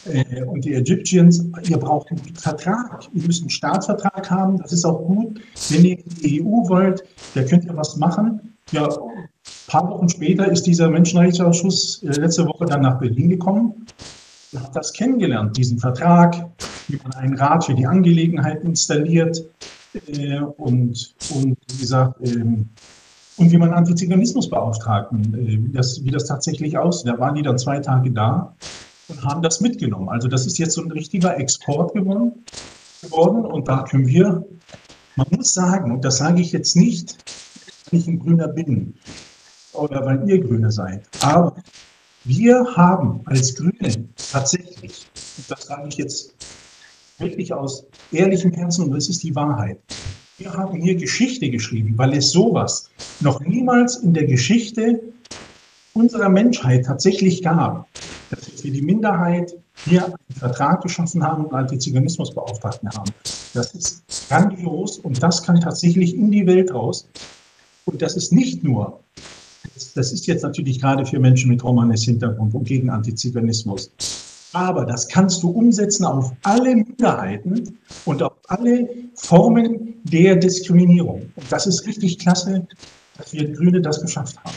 [0.06, 4.86] äh, und die Egyptians, ihr braucht einen Vertrag, ihr müsst einen Staatsvertrag haben, das ist
[4.86, 5.42] auch gut.
[5.70, 7.04] Wenn ihr in die EU wollt,
[7.34, 8.56] da könnt ihr was machen.
[8.72, 9.28] Ja, ein
[9.68, 13.86] paar Wochen später ist dieser Menschenrechtsausschuss äh, letzte Woche dann nach Berlin gekommen
[14.52, 16.36] und hat das kennengelernt, diesen Vertrag,
[16.88, 19.44] wie man einen Rat für die Angelegenheit installiert,
[19.94, 22.70] äh, und, und wie gesagt, ähm,
[23.38, 27.08] und wie man Antiziganismusbeauftragten, äh, wie, das, wie das tatsächlich aussieht.
[27.08, 28.56] Da waren die dann zwei Tage da
[29.08, 30.10] und haben das mitgenommen.
[30.10, 32.34] Also das ist jetzt so ein richtiger Export geworden,
[33.02, 34.46] geworden und da können wir,
[35.16, 37.18] man muss sagen, und das sage ich jetzt nicht,
[37.90, 38.94] weil ich ein Grüner bin
[39.74, 41.56] oder weil ihr Grüne seid, aber
[42.24, 46.36] wir haben als Grüne tatsächlich, und das sage ich jetzt
[47.22, 49.80] wirklich aus ehrlichem Herzen und das ist die Wahrheit.
[50.38, 55.00] Wir haben hier Geschichte geschrieben, weil es sowas noch niemals in der Geschichte
[55.94, 57.88] unserer Menschheit tatsächlich gab,
[58.32, 59.56] dass wir die Minderheit
[59.86, 63.12] hier einen Vertrag geschaffen haben und Antiziganismusbeauftragten haben.
[63.54, 67.08] Das ist grandios und das kann tatsächlich in die Welt raus.
[67.86, 69.00] Und das ist nicht nur,
[69.96, 73.92] das ist jetzt natürlich gerade für Menschen mit Romanes Hintergrund und gegen Antiziganismus.
[74.54, 81.32] Aber das kannst du umsetzen auf alle Minderheiten und auf alle Formen der Diskriminierung.
[81.36, 82.68] Und das ist richtig klasse,
[83.18, 84.56] dass wir Grüne das geschafft haben.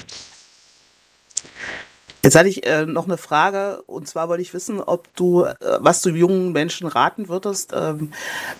[2.24, 5.54] Jetzt hatte ich äh, noch eine Frage, und zwar wollte ich wissen, ob du, äh,
[5.80, 8.12] was du jungen Menschen raten würdest, ähm,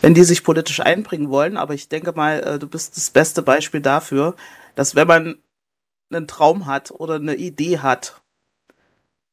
[0.03, 1.57] wenn die sich politisch einbringen wollen.
[1.57, 4.37] Aber ich denke mal, äh, du bist das beste Beispiel dafür,
[4.75, 5.39] dass wenn man
[6.13, 8.21] einen Traum hat oder eine Idee hat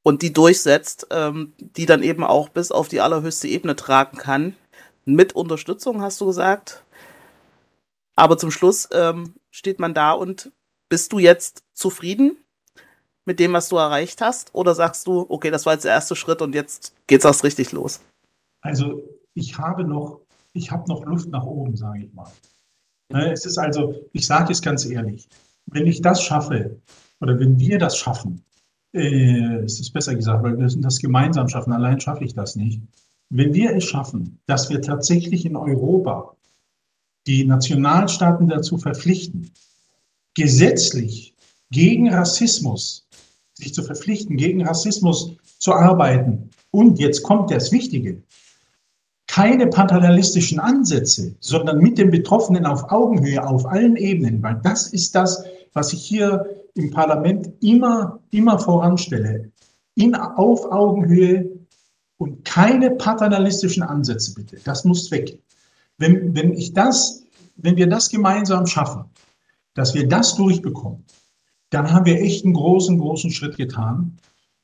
[0.03, 4.55] und die durchsetzt, ähm, die dann eben auch bis auf die allerhöchste Ebene tragen kann.
[5.05, 6.83] Mit Unterstützung, hast du gesagt.
[8.15, 10.51] Aber zum Schluss ähm, steht man da und
[10.89, 12.37] bist du jetzt zufrieden
[13.25, 14.53] mit dem, was du erreicht hast?
[14.53, 17.71] Oder sagst du, okay, das war jetzt der erste Schritt und jetzt geht's erst richtig
[17.71, 18.01] los?
[18.61, 19.01] Also
[19.33, 20.21] ich habe noch,
[20.53, 22.31] ich habe noch Luft nach oben, sage ich mal.
[23.09, 25.27] Ne, es ist also, ich sage es ganz ehrlich,
[25.65, 26.79] wenn ich das schaffe
[27.19, 28.43] oder wenn wir das schaffen,
[28.93, 31.73] äh, es ist besser gesagt, weil wir müssen das gemeinsam schaffen.
[31.73, 32.81] Allein schaffe ich das nicht.
[33.29, 36.35] Wenn wir es schaffen, dass wir tatsächlich in Europa
[37.27, 39.51] die Nationalstaaten dazu verpflichten,
[40.33, 41.35] gesetzlich
[41.69, 43.07] gegen Rassismus
[43.53, 48.23] sich zu verpflichten, gegen Rassismus zu arbeiten, Und jetzt kommt das Wichtige.
[49.27, 55.15] Keine paternalistischen Ansätze, sondern mit den Betroffenen auf Augenhöhe, auf allen Ebenen, weil das ist
[55.15, 59.51] das, was ich hier im Parlament immer, immer voranstelle.
[59.95, 61.49] In, auf Augenhöhe
[62.17, 64.57] und keine paternalistischen Ansätze bitte.
[64.63, 65.39] Das muss weg.
[65.97, 67.23] Wenn, wenn ich das,
[67.55, 69.05] wenn wir das gemeinsam schaffen,
[69.73, 71.03] dass wir das durchbekommen,
[71.69, 74.17] dann haben wir echt einen großen, großen Schritt getan.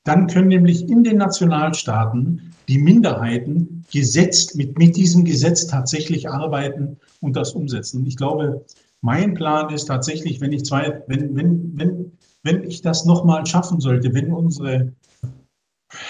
[0.04, 6.98] Dann können nämlich in den Nationalstaaten die Minderheiten gesetzt, mit, mit diesem Gesetz tatsächlich arbeiten
[7.22, 8.02] und das umsetzen.
[8.02, 8.66] Und ich glaube,
[9.02, 13.80] mein Plan ist tatsächlich, wenn ich zwei, wenn, wenn, wenn, wenn ich das nochmal schaffen
[13.80, 14.94] sollte, wenn unsere,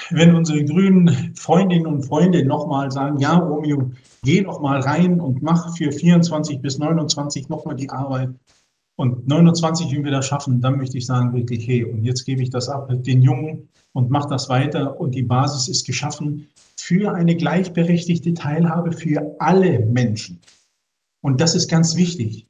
[0.09, 3.91] wenn unsere grünen Freundinnen und Freunde nochmal sagen, ja, Romeo,
[4.23, 8.29] geh noch mal rein und mach für 24 bis 29 nochmal die Arbeit,
[8.97, 12.41] und 29, wenn wir das schaffen, dann möchte ich sagen, wirklich, hey, und jetzt gebe
[12.41, 14.99] ich das ab den Jungen und mache das weiter.
[14.99, 20.39] Und die Basis ist geschaffen für eine gleichberechtigte Teilhabe für alle Menschen.
[21.21, 22.47] Und das ist ganz wichtig.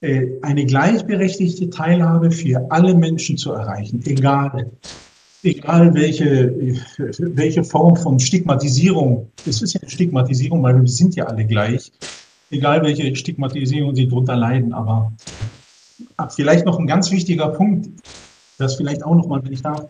[0.00, 4.70] Äh, eine gleichberechtigte Teilhabe für alle Menschen zu erreichen, egal,
[5.42, 6.54] egal welche,
[7.18, 9.28] welche Form von Stigmatisierung.
[9.44, 11.90] Es ist ja Stigmatisierung, weil wir sind ja alle gleich.
[12.50, 15.12] Egal welche Stigmatisierung sie darunter leiden, aber
[16.30, 17.88] vielleicht noch ein ganz wichtiger Punkt,
[18.56, 19.88] das vielleicht auch nochmal, wenn ich darf,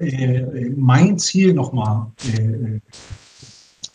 [0.00, 2.80] äh, mein Ziel nochmal äh,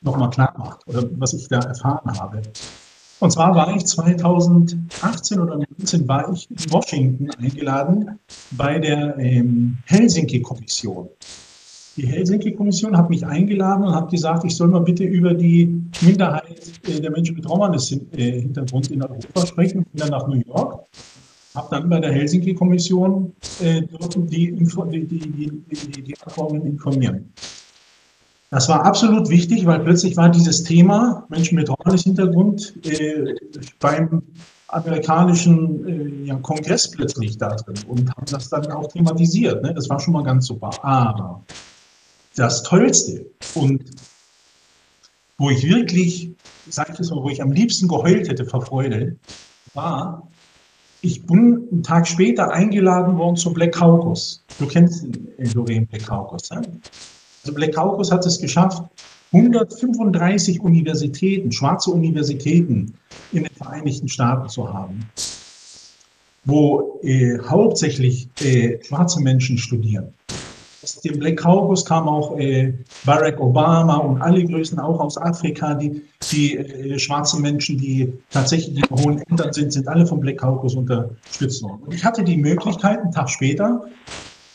[0.02, 2.42] noch mal klar macht oder was ich da erfahren habe.
[3.22, 8.20] Und zwar war ich 2018 oder 2019 war ich in Washington eingeladen
[8.52, 11.08] bei der ähm, Helsinki-Kommission.
[11.98, 16.72] Die Helsinki-Kommission hat mich eingeladen und hat gesagt, ich soll mal bitte über die Minderheit
[16.88, 19.86] äh, der Menschen mit Romanes-Hintergrund in Europa sprechen.
[19.92, 20.84] Bin dann nach New York
[21.54, 27.34] habe dann bei der Helsinki-Kommission äh, die, die, die, die, die Abgeordneten informieren.
[28.52, 33.34] Das war absolut wichtig, weil plötzlich war dieses Thema Menschen mit Romanes-Hintergrund äh,
[33.80, 34.22] beim
[34.68, 39.64] amerikanischen äh, ja, Kongress plötzlich da drin und haben das dann auch thematisiert.
[39.64, 39.74] Ne?
[39.74, 40.70] Das war schon mal ganz super.
[40.84, 41.42] Aber
[42.36, 43.26] das Tollste
[43.56, 43.86] und
[45.38, 46.32] wo ich wirklich,
[46.70, 49.16] sage ich es mal, wo ich am liebsten geheult hätte vor Freude,
[49.74, 50.28] war,
[51.02, 54.44] ich bin einen Tag später eingeladen worden zu Black Caucus.
[54.60, 56.50] Du kennst den Lorraine Black Caucus.
[56.52, 56.62] Ne?
[57.44, 58.84] Also Black Caucus hat es geschafft,
[59.34, 62.94] 135 Universitäten, schwarze Universitäten
[63.32, 65.10] in den Vereinigten Staaten zu haben,
[66.46, 70.14] wo äh, hauptsächlich äh, schwarze Menschen studieren
[70.84, 72.74] aus dem Black Caucus kam auch äh,
[73.06, 75.76] Barack Obama und alle Größen auch aus Afrika.
[75.76, 80.40] Die, die äh, schwarzen Menschen, die tatsächlich in hohen Ämtern sind, sind alle vom Black
[80.40, 81.82] Caucus unterstützt worden.
[81.86, 83.86] Und ich hatte die Möglichkeit, einen Tag später,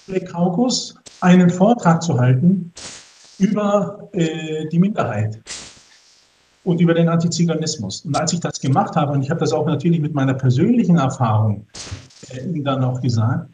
[0.07, 2.73] Caucus einen Vortrag zu halten
[3.39, 5.39] über äh, die Minderheit
[6.65, 8.05] und über den Antiziganismus.
[8.05, 10.97] Und als ich das gemacht habe, und ich habe das auch natürlich mit meiner persönlichen
[10.97, 11.67] Erfahrung
[12.31, 13.51] äh, dann auch gesagt,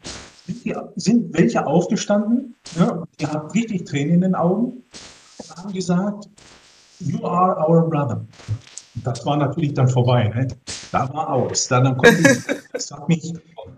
[0.95, 4.83] sind welche aufgestanden, ja, die haben richtig Tränen in den Augen
[5.37, 6.27] und haben gesagt,
[6.99, 8.25] you are our brother.
[9.03, 10.29] Das war natürlich dann vorbei.
[10.29, 10.47] Ne?
[10.91, 11.67] Da war aus.
[11.67, 13.33] Dann, dann konnte ich, das, hat mich,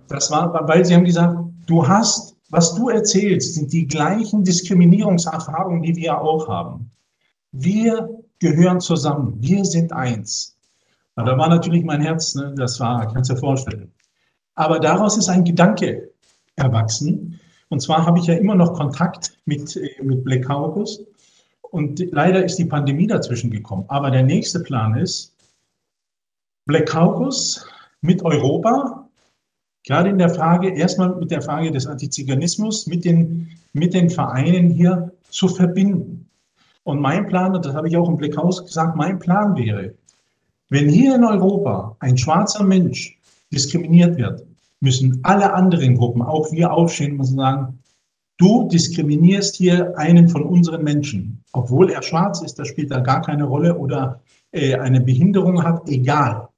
[0.08, 5.84] das war, weil sie haben gesagt, du hast, was du erzählst, sind die gleichen Diskriminierungserfahrungen,
[5.84, 6.90] die wir auch haben.
[7.52, 9.36] Wir gehören zusammen.
[9.42, 10.56] Wir sind eins.
[11.18, 12.54] Na, da war natürlich mein Herz, ne?
[12.56, 13.92] das war, kannst du dir vorstellen.
[14.56, 16.14] Aber daraus ist ein Gedanke
[16.56, 17.42] erwachsen.
[17.68, 21.04] Und zwar habe ich ja immer noch Kontakt mit, äh, mit Black Caucus.
[21.72, 23.84] Und leider ist die Pandemie dazwischen gekommen.
[23.90, 25.36] Aber der nächste Plan ist,
[26.68, 27.68] Black Caucus
[28.00, 29.05] mit Europa,
[29.86, 34.72] gerade in der Frage, erstmal mit der Frage des Antiziganismus, mit den, mit den Vereinen
[34.72, 36.28] hier zu verbinden.
[36.84, 39.94] Und mein Plan, und das habe ich auch im Black House gesagt, mein Plan wäre,
[40.70, 43.18] wenn hier in Europa ein schwarzer Mensch
[43.52, 44.44] diskriminiert wird,
[44.82, 47.80] müssen alle anderen Gruppen, auch wir aufstehen und sagen,
[48.38, 53.22] du diskriminierst hier einen von unseren Menschen, obwohl er schwarz ist, das spielt da gar
[53.22, 54.20] keine Rolle oder
[54.52, 56.50] äh, eine Behinderung hat, egal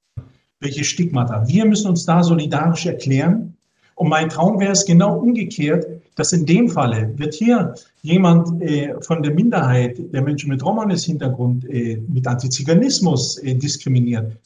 [0.59, 1.47] welche Stigmata.
[1.47, 3.55] Wir müssen uns da solidarisch erklären.
[3.95, 5.85] Und mein Traum wäre es genau umgekehrt,
[6.15, 11.65] dass in dem Falle wird hier jemand äh, von der Minderheit der Menschen mit Romanes-Hintergrund
[11.65, 14.37] äh, mit Antiziganismus äh, diskriminiert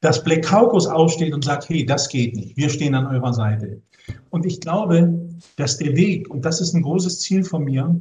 [0.00, 3.80] dass Black Caucus aufsteht und sagt, hey, das geht nicht, wir stehen an eurer Seite.
[4.30, 7.98] Und ich glaube, dass der Weg, und das ist ein großes Ziel von mir,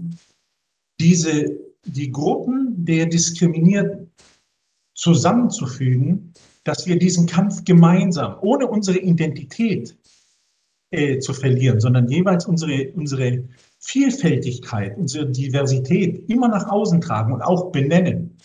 [0.99, 4.11] diese, die Gruppen der Diskriminierten
[4.93, 6.33] zusammenzufügen,
[6.67, 9.97] dass wir diesen Kampf gemeinsam, ohne unsere Identität
[10.91, 13.45] äh, zu verlieren, sondern jeweils unsere, unsere
[13.79, 18.35] Vielfältigkeit, unsere Diversität immer nach außen tragen und auch benennen.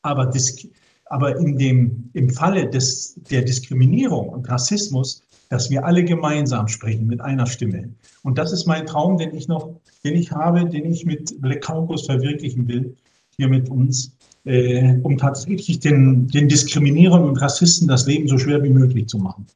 [0.00, 0.66] Aber, dis,
[1.04, 7.06] aber in dem, im Falle des, der Diskriminierung und Rassismus, dass wir alle gemeinsam sprechen
[7.06, 7.94] mit einer Stimme.
[8.22, 11.60] Und das ist mein Traum, den ich noch, den ich habe, den ich mit Black
[11.60, 12.96] Caucus verwirklichen will,
[13.36, 14.15] hier mit uns,
[14.46, 19.18] äh, um tatsächlich den, den Diskriminierern und Rassisten das Leben so schwer wie möglich zu
[19.18, 19.46] machen.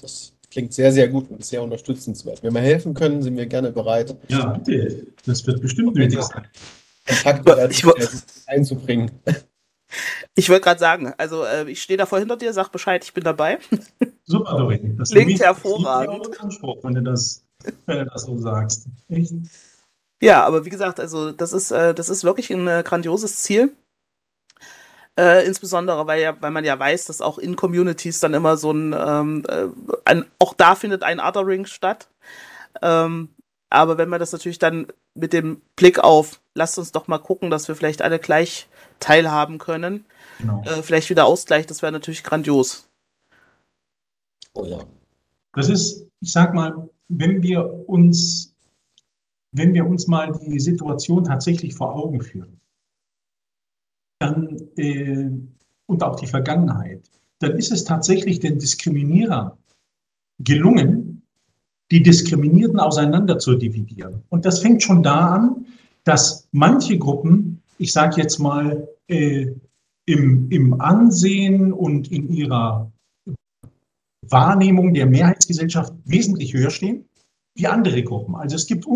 [0.00, 2.42] Das klingt sehr, sehr gut und sehr unterstützenswert.
[2.42, 4.14] Wenn wir helfen können, sind wir gerne bereit.
[4.28, 5.06] Ja, bitte.
[5.26, 6.46] Das wird bestimmt nötig sein.
[7.06, 7.84] Kontakte Ich
[8.46, 9.10] einzubringen.
[10.34, 13.14] Ich wollte gerade sagen, also äh, ich stehe da voll hinter dir, sag Bescheid, ich
[13.14, 13.58] bin dabei.
[14.24, 14.96] Super, Doreen.
[14.96, 16.40] Das Klingt hervorragend.
[16.40, 17.44] Anspruch, wenn du das,
[17.86, 18.86] wenn du das so sagst.
[19.08, 19.32] Echt?
[20.20, 23.72] Ja, aber wie gesagt, also das ist, äh, das ist wirklich ein äh, grandioses Ziel.
[25.16, 28.72] Äh, insbesondere, weil ja, weil man ja weiß, dass auch in Communities dann immer so
[28.72, 29.68] ein, ähm, äh,
[30.04, 32.08] ein auch da findet ein Othering statt.
[32.82, 33.28] Ähm,
[33.70, 37.50] aber wenn man das natürlich dann mit dem Blick auf, lasst uns doch mal gucken,
[37.50, 40.04] dass wir vielleicht alle gleich teilhaben können,
[40.38, 40.62] Genau.
[40.64, 42.88] äh, vielleicht wieder Ausgleich, das wäre natürlich grandios.
[44.54, 44.80] Oh ja.
[45.52, 48.52] Das ist, ich sag mal, wenn wir uns,
[49.52, 52.60] wenn wir uns mal die Situation tatsächlich vor Augen führen,
[54.18, 55.30] dann, äh,
[55.86, 57.02] und auch die Vergangenheit,
[57.40, 59.52] dann ist es tatsächlich den Diskriminierern
[60.38, 61.22] gelungen,
[61.90, 64.22] die Diskriminierten auseinander zu dividieren.
[64.30, 65.66] Und das fängt schon da an,
[66.04, 69.46] dass manche Gruppen, ich sage jetzt mal, äh,
[70.06, 72.92] im, im Ansehen und in ihrer
[74.28, 77.08] Wahrnehmung der Mehrheitsgesellschaft wesentlich höher stehen
[77.54, 78.34] wie andere Gruppen.
[78.34, 78.86] Also es gibt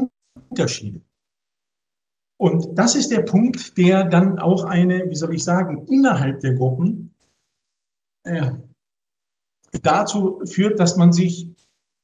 [0.51, 1.01] Unterschiede.
[2.39, 6.55] Und das ist der Punkt, der dann auch eine, wie soll ich sagen, innerhalb der
[6.55, 7.13] Gruppen
[8.23, 8.53] äh,
[9.83, 11.49] dazu führt, dass man sich,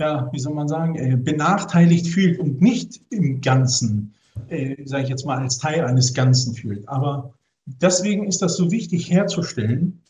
[0.01, 4.15] ja, wie soll man sagen, äh, benachteiligt fühlt und nicht im Ganzen,
[4.49, 6.89] äh, sage ich jetzt mal, als Teil eines Ganzen fühlt.
[6.89, 7.33] Aber
[7.67, 10.03] deswegen ist das so wichtig herzustellen,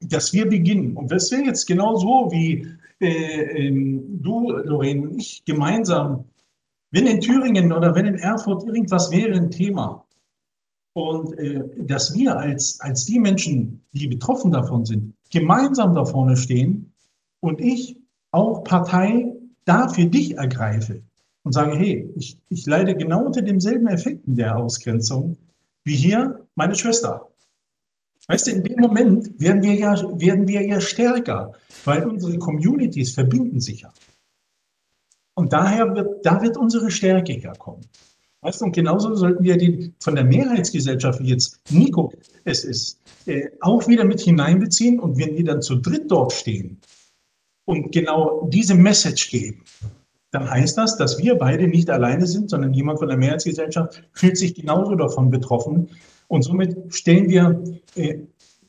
[0.00, 0.96] dass wir beginnen.
[0.96, 2.66] Und das wäre jetzt genau so, wie
[3.00, 6.24] äh, ähm, du, Lorraine, und ich gemeinsam,
[6.90, 10.04] wenn in Thüringen oder wenn in Erfurt irgendwas wäre ein Thema
[10.94, 16.36] und äh, dass wir als, als die Menschen, die betroffen davon sind, gemeinsam da vorne
[16.36, 16.92] stehen
[17.40, 17.96] und ich
[18.32, 19.32] auch Partei
[19.64, 21.02] da für dich ergreife
[21.44, 25.36] und sage, hey, ich, ich leide genau unter demselben Effekten der Ausgrenzung
[25.84, 27.28] wie hier meine Schwester.
[28.26, 31.52] Weißt du, in dem Moment werden wir ja, werden wir ja stärker,
[31.84, 33.92] weil unsere Communities verbinden sich ja.
[35.40, 37.80] Und daher wird, da wird unsere Stärke herkommen.
[38.42, 42.12] Weißt du, und genauso sollten wir die von der Mehrheitsgesellschaft, wie jetzt Nico
[42.44, 45.00] es ist, äh, auch wieder mit hineinbeziehen.
[45.00, 46.78] Und wenn wir dann zu dritt dort stehen
[47.64, 49.64] und genau diese Message geben,
[50.30, 54.36] dann heißt das, dass wir beide nicht alleine sind, sondern jemand von der Mehrheitsgesellschaft fühlt
[54.36, 55.88] sich genauso davon betroffen.
[56.28, 57.64] Und somit stellen wir,
[57.94, 58.18] äh,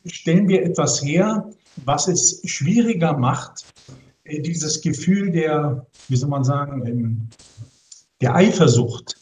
[0.05, 1.49] stellen wir etwas her,
[1.83, 3.70] was es schwieriger macht,
[4.39, 7.27] dieses Gefühl der, wie soll man sagen, ähm,
[8.21, 9.15] der Eifersucht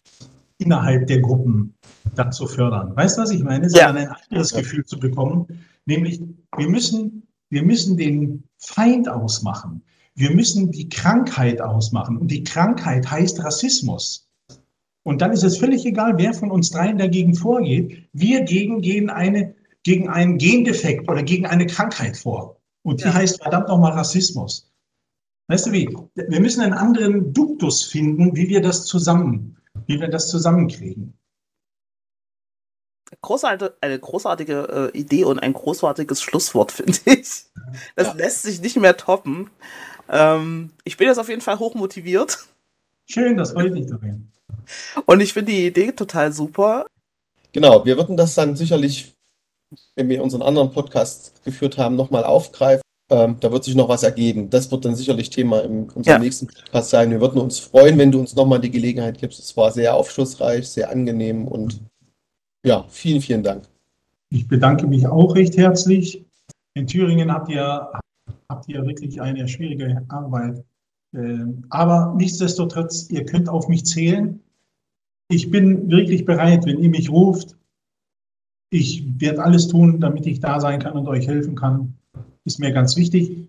[0.58, 1.74] innerhalb der Gruppen
[2.16, 2.96] dann zu fördern.
[2.96, 3.70] Weißt du, was ich meine?
[3.70, 5.48] Sondern ein anderes Gefühl zu bekommen,
[5.86, 6.22] nämlich
[6.58, 9.82] wir müssen, wir müssen den Feind ausmachen.
[10.16, 12.18] Wir müssen die Krankheit ausmachen.
[12.18, 14.28] Und die Krankheit heißt Rassismus.
[15.04, 18.04] Und dann ist es völlig egal, wer von uns dreien dagegen vorgeht.
[18.12, 22.58] Wir gegen, gehen eine, gegen einen Gendefekt oder gegen eine Krankheit vor.
[22.84, 24.69] Und die heißt verdammt nochmal Rassismus.
[25.50, 25.90] Weißt du wie?
[26.14, 31.18] Wir müssen einen anderen Duktus finden, wie wir das zusammen, wie wir das zusammenkriegen.
[33.22, 37.46] Großartige, eine großartige äh, Idee und ein großartiges Schlusswort, finde ich.
[37.96, 39.50] Das lässt sich nicht mehr toppen.
[40.08, 42.46] Ähm, ich bin jetzt auf jeden Fall hochmotiviert.
[43.10, 44.32] Schön, das freut mich, Doreen.
[45.08, 46.86] Und ich finde die Idee total super.
[47.54, 49.16] Genau, wir würden das dann sicherlich,
[49.96, 52.84] wenn wir unseren anderen Podcast geführt haben, nochmal aufgreifen.
[53.12, 54.50] Ähm, da wird sich noch was ergeben.
[54.50, 56.20] Das wird dann sicherlich Thema in unserem Ja.
[56.20, 57.10] nächsten Podcast sein.
[57.10, 59.40] Wir würden uns freuen, wenn du uns nochmal die Gelegenheit gibst.
[59.40, 61.82] Es war sehr aufschlussreich, sehr angenehm und
[62.64, 63.64] ja, vielen, vielen Dank.
[64.32, 66.24] Ich bedanke mich auch recht herzlich.
[66.76, 67.90] In Thüringen habt ihr,
[68.48, 70.64] habt ihr wirklich eine schwierige Arbeit.
[71.16, 74.40] Ähm, Aber nichtsdestotrotz, ihr könnt auf mich zählen.
[75.32, 77.56] Ich bin wirklich bereit, wenn ihr mich ruft.
[78.72, 81.96] Ich werde alles tun, damit ich da sein kann und euch helfen kann.
[82.46, 83.48] Ist mir ganz wichtig.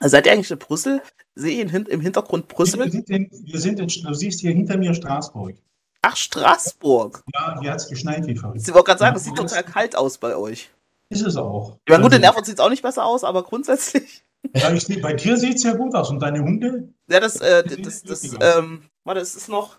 [0.00, 1.02] Seid ihr eigentlich in Brüssel?
[1.34, 2.90] Sehe ich im Hintergrund Wir Brüssel?
[2.90, 5.56] sind in, wir sind in, du siehst hier hinter mir Straßburg.
[6.02, 7.24] Ach, Straßburg.
[7.34, 8.60] Ja, hier hat es geschneit wie verrückt.
[8.60, 10.70] Ich wollte gerade sagen, Ja, es sieht total kalt aus bei euch.
[11.08, 11.78] Ist es auch.
[11.84, 14.22] Ich meine, gut, in Also- Erfurt sieht es auch nicht besser aus, aber grundsätzlich.
[14.54, 16.08] Ja, ich, bei dir sieht es ja gut aus.
[16.10, 16.88] Und deine Hunde?
[17.10, 18.38] Ja, das, äh, das, das, aus.
[18.58, 19.76] ähm, Warte, es ist noch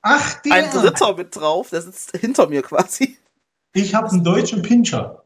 [0.00, 0.52] Ach, der.
[0.54, 3.18] ein Dritter mit drauf, der sitzt hinter mir quasi.
[3.74, 5.21] Ich habe einen deutschen Pinscher.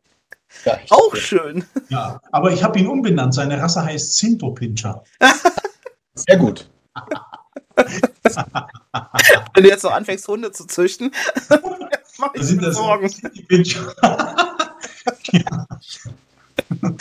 [0.64, 1.64] Ja, Auch schön.
[1.88, 3.34] Ja, aber ich habe ihn umbenannt.
[3.34, 5.04] Seine Rasse heißt Sinto Pinscher.
[6.14, 6.68] Sehr gut.
[9.54, 11.12] Wenn du jetzt noch anfängst, Hunde zu züchten,
[12.18, 13.10] mach ich sind mir das Sorgen.
[13.48, 13.94] Pinscher.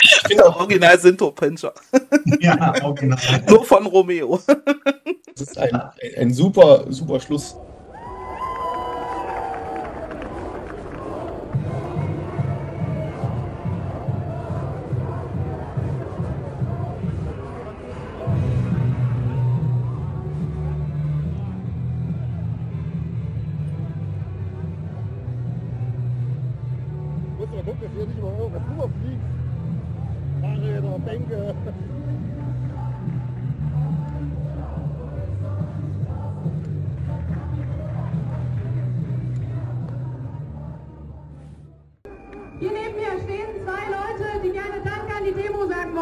[0.03, 1.73] Ich finde auch, Original Sinto-Pinscher.
[2.39, 3.17] ja, original.
[3.47, 4.39] Nur von Romeo.
[5.33, 7.55] das ist ein, ein, ein super, super Schluss.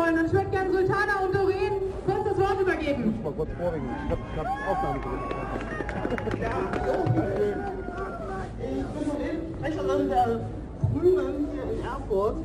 [0.03, 0.19] Wollen.
[0.19, 1.73] Und ich würde gerne Sultana und Doreen
[2.05, 3.19] kurz das Wort übergeben.
[3.23, 3.89] Mal kurz vorwegen.
[4.05, 5.35] Ich hab, ich hab Aufnahme gedrückt.
[8.59, 8.85] Ich
[9.19, 10.39] bin Sprecherin der
[10.93, 12.35] Grünen hier in Erfurt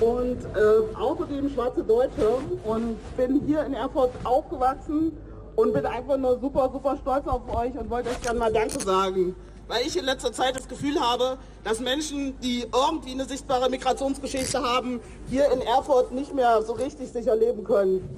[0.00, 2.28] und äh, außerdem schwarze Deutsche
[2.64, 5.12] und bin hier in Erfurt aufgewachsen
[5.56, 8.80] und bin einfach nur super, super stolz auf euch und wollte euch gerne mal Danke
[8.80, 9.34] sagen.
[9.68, 14.62] Weil ich in letzter Zeit das Gefühl habe, dass Menschen, die irgendwie eine sichtbare Migrationsgeschichte
[14.62, 18.08] haben, hier in Erfurt nicht mehr so richtig sicher leben können.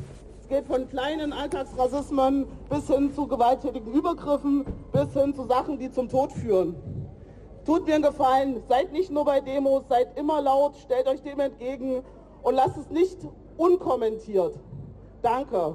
[0.41, 5.91] Es geht von kleinen Alltagsrassismen bis hin zu gewalttätigen Übergriffen, bis hin zu Sachen, die
[5.91, 6.77] zum Tod führen.
[7.67, 11.41] Tut mir einen Gefallen, seid nicht nur bei Demos, seid immer laut, stellt euch dem
[11.41, 12.03] entgegen
[12.43, 13.19] und lasst es nicht
[13.57, 14.55] unkommentiert.
[15.21, 15.75] Danke.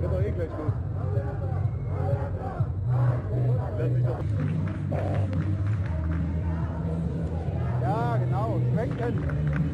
[0.00, 0.72] Geht doch eh gleich los.
[7.82, 9.69] Ja, genau, schwenken.